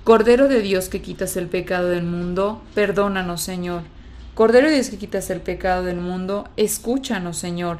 Cordero 0.08 0.48
de 0.48 0.62
Dios 0.62 0.88
que 0.88 1.02
quitas 1.02 1.36
el 1.36 1.48
pecado 1.48 1.90
del 1.90 2.06
mundo, 2.06 2.62
perdónanos, 2.74 3.42
Señor. 3.42 3.82
Cordero 4.36 4.70
de 4.70 4.76
Dios 4.76 4.90
que 4.90 4.98
quitas 4.98 5.30
el 5.32 5.42
pecado 5.42 5.84
del 5.84 5.98
mundo, 5.98 6.48
escúchanos, 6.56 7.36
Señor. 7.36 7.80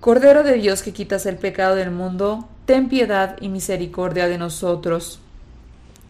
Cordero 0.00 0.42
de 0.42 0.54
Dios 0.54 0.80
que 0.82 0.94
quitas 0.94 1.26
el 1.26 1.36
pecado 1.36 1.74
del 1.74 1.90
mundo, 1.90 2.48
ten 2.64 2.88
piedad 2.88 3.36
y 3.42 3.50
misericordia 3.50 4.26
de 4.26 4.38
nosotros. 4.38 5.20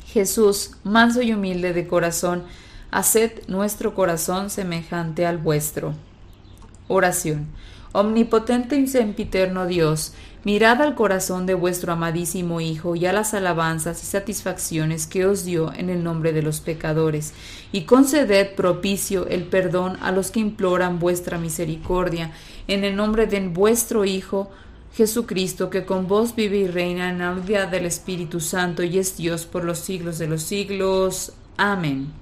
Jesús, 0.07 0.77
manso 0.85 1.21
y 1.21 1.33
humilde 1.33 1.73
de 1.73 1.89
corazón, 1.89 2.45
haced 2.93 3.33
nuestro 3.49 3.93
corazón 3.97 4.51
semejante 4.51 5.27
al 5.27 5.39
vuestro. 5.39 5.95
Oración. 6.87 7.49
Omnipotente 7.93 8.77
y 8.77 8.87
sempiterno 8.87 9.67
Dios, 9.67 10.13
mirad 10.45 10.81
al 10.81 10.95
corazón 10.95 11.47
de 11.47 11.55
vuestro 11.55 11.93
amadísimo 11.93 12.61
Hijo 12.61 12.95
y 12.95 13.07
a 13.07 13.13
las 13.13 13.35
alabanzas 13.35 14.01
y 14.05 14.07
satisfacciones 14.07 15.09
que 15.09 15.27
os 15.27 15.45
dio 15.45 15.73
en 15.73 15.91
el 15.91 16.05
nombre 16.05 16.33
de 16.33 16.43
los 16.43 16.61
pecadores, 16.61 17.33
y 17.73 17.83
conceded 17.83 18.55
propicio 18.55 19.27
el 19.27 19.43
perdón 19.43 19.99
a 20.03 20.13
los 20.13 20.31
que 20.31 20.39
imploran 20.39 21.01
vuestra 21.01 21.37
misericordia, 21.37 22.31
en 22.69 22.85
el 22.85 22.95
nombre 22.95 23.27
de 23.27 23.49
vuestro 23.49 24.05
Hijo, 24.05 24.51
Jesucristo, 24.95 25.69
que 25.69 25.85
con 25.85 26.07
vos 26.07 26.37
vive 26.37 26.59
y 26.59 26.67
reina 26.69 27.11
en 27.11 27.19
la 27.19 27.33
unidad 27.33 27.69
del 27.69 27.87
Espíritu 27.87 28.39
Santo 28.39 28.85
y 28.85 28.99
es 28.99 29.17
Dios 29.17 29.47
por 29.47 29.65
los 29.65 29.79
siglos 29.79 30.19
de 30.19 30.29
los 30.29 30.43
siglos. 30.43 31.33
Amén. 31.57 32.13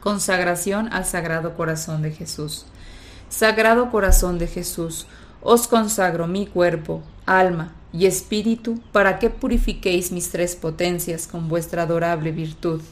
Consagración 0.00 0.92
al 0.92 1.04
Sagrado 1.04 1.56
Corazón 1.56 2.02
de 2.02 2.12
Jesús. 2.12 2.66
Sagrado 3.30 3.92
Corazón 3.92 4.38
de 4.38 4.48
Jesús, 4.48 5.06
os 5.40 5.68
consagro 5.68 6.26
mi 6.26 6.46
cuerpo, 6.46 7.00
alma 7.26 7.72
y 7.92 8.06
espíritu 8.06 8.80
para 8.90 9.20
que 9.20 9.30
purifiquéis 9.30 10.10
mis 10.10 10.30
tres 10.30 10.56
potencias 10.56 11.28
con 11.28 11.48
vuestra 11.48 11.82
adorable 11.82 12.32
virtud 12.32 12.82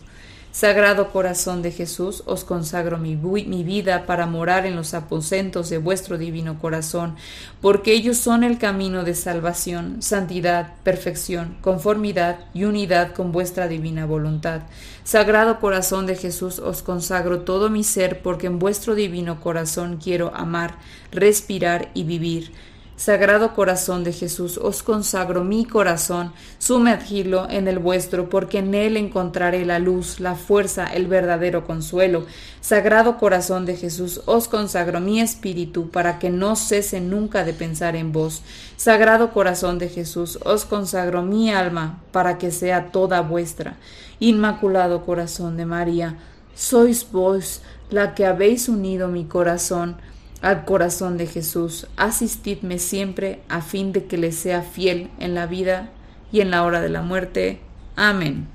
Sagrado 0.50 1.12
corazón 1.12 1.62
de 1.62 1.70
Jesús, 1.70 2.22
os 2.26 2.42
consagro 2.42 2.98
mi, 2.98 3.16
mi, 3.16 3.62
vida 3.62 4.06
para 4.06 4.26
morar 4.26 4.64
en 4.64 4.76
los 4.76 4.94
aposentos 4.94 5.68
de 5.68 5.78
vuestro 5.78 6.16
divino 6.16 6.58
corazón, 6.58 7.16
porque 7.60 7.92
ellos 7.92 8.16
son 8.16 8.42
el 8.42 8.58
camino 8.58 9.04
de 9.04 9.14
salvación, 9.14 10.02
santidad, 10.02 10.72
perfección, 10.82 11.58
conformidad 11.60 12.38
y 12.54 12.64
unidad 12.64 13.12
con 13.12 13.30
vuestra 13.30 13.68
divina 13.68 14.06
voluntad. 14.06 14.62
Sagrado 15.04 15.60
corazón 15.60 16.06
de 16.06 16.16
Jesús, 16.16 16.58
os 16.58 16.82
consagro 16.82 17.40
todo 17.40 17.70
mi 17.70 17.84
ser, 17.84 18.22
porque 18.22 18.46
en 18.46 18.58
vuestro 18.58 18.94
divino 18.94 19.40
corazón 19.40 19.98
quiero 20.02 20.34
amar, 20.34 20.76
respirar 21.12 21.90
y 21.94 22.04
vivir. 22.04 22.52
Sagrado 22.98 23.54
corazón 23.54 24.02
de 24.02 24.12
Jesús, 24.12 24.58
os 24.58 24.82
consagro 24.82 25.44
mi 25.44 25.64
corazón, 25.64 26.32
sumergidlo 26.58 27.48
en 27.48 27.68
el 27.68 27.78
vuestro, 27.78 28.28
porque 28.28 28.58
en 28.58 28.74
él 28.74 28.96
encontraré 28.96 29.64
la 29.64 29.78
luz, 29.78 30.18
la 30.18 30.34
fuerza, 30.34 30.84
el 30.84 31.06
verdadero 31.06 31.64
consuelo. 31.64 32.26
Sagrado 32.60 33.16
corazón 33.16 33.66
de 33.66 33.76
Jesús, 33.76 34.20
os 34.26 34.48
consagro 34.48 34.98
mi 34.98 35.20
espíritu, 35.20 35.90
para 35.90 36.18
que 36.18 36.30
no 36.30 36.56
cese 36.56 37.00
nunca 37.00 37.44
de 37.44 37.52
pensar 37.52 37.94
en 37.94 38.10
vos. 38.10 38.42
Sagrado 38.76 39.32
corazón 39.32 39.78
de 39.78 39.88
Jesús, 39.88 40.36
os 40.44 40.64
consagro 40.64 41.22
mi 41.22 41.52
alma, 41.52 42.00
para 42.10 42.36
que 42.36 42.50
sea 42.50 42.90
toda 42.90 43.20
vuestra. 43.20 43.76
Inmaculado 44.18 45.06
corazón 45.06 45.56
de 45.56 45.66
María, 45.66 46.18
sois 46.56 47.06
vos 47.12 47.62
la 47.90 48.16
que 48.16 48.26
habéis 48.26 48.68
unido 48.68 49.06
mi 49.06 49.24
corazón 49.24 49.98
al 50.40 50.64
corazón 50.64 51.16
de 51.16 51.26
Jesús. 51.26 51.86
Asistidme 51.96 52.78
siempre 52.78 53.40
a 53.48 53.60
fin 53.60 53.92
de 53.92 54.04
que 54.04 54.18
le 54.18 54.32
sea 54.32 54.62
fiel 54.62 55.10
en 55.18 55.34
la 55.34 55.46
vida 55.46 55.90
y 56.32 56.40
en 56.40 56.50
la 56.50 56.64
hora 56.64 56.80
de 56.80 56.88
la 56.88 57.02
muerte. 57.02 57.60
Amén. 57.96 58.48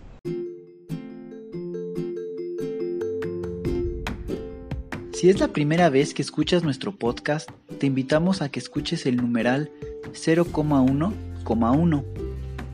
Si 5.14 5.30
es 5.30 5.40
la 5.40 5.48
primera 5.48 5.90
vez 5.90 6.14
que 6.14 6.22
escuchas 6.22 6.64
nuestro 6.64 6.92
podcast, 6.92 7.50
te 7.80 7.88
invitamos 7.88 8.42
a 8.42 8.50
que 8.50 8.60
escuches 8.60 9.06
el 9.06 9.16
numeral 9.16 9.72
0,1,1, 10.12 12.04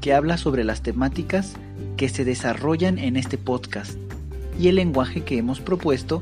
que 0.02 0.14
habla 0.14 0.38
sobre 0.38 0.64
las 0.64 0.82
temáticas 0.82 1.54
que 1.96 2.10
se 2.10 2.26
desarrollan 2.26 2.98
en 2.98 3.18
este 3.18 3.38
podcast 3.38 3.98
y 4.60 4.68
el 4.68 4.76
lenguaje 4.76 5.22
que 5.22 5.38
hemos 5.38 5.60
propuesto 5.60 6.22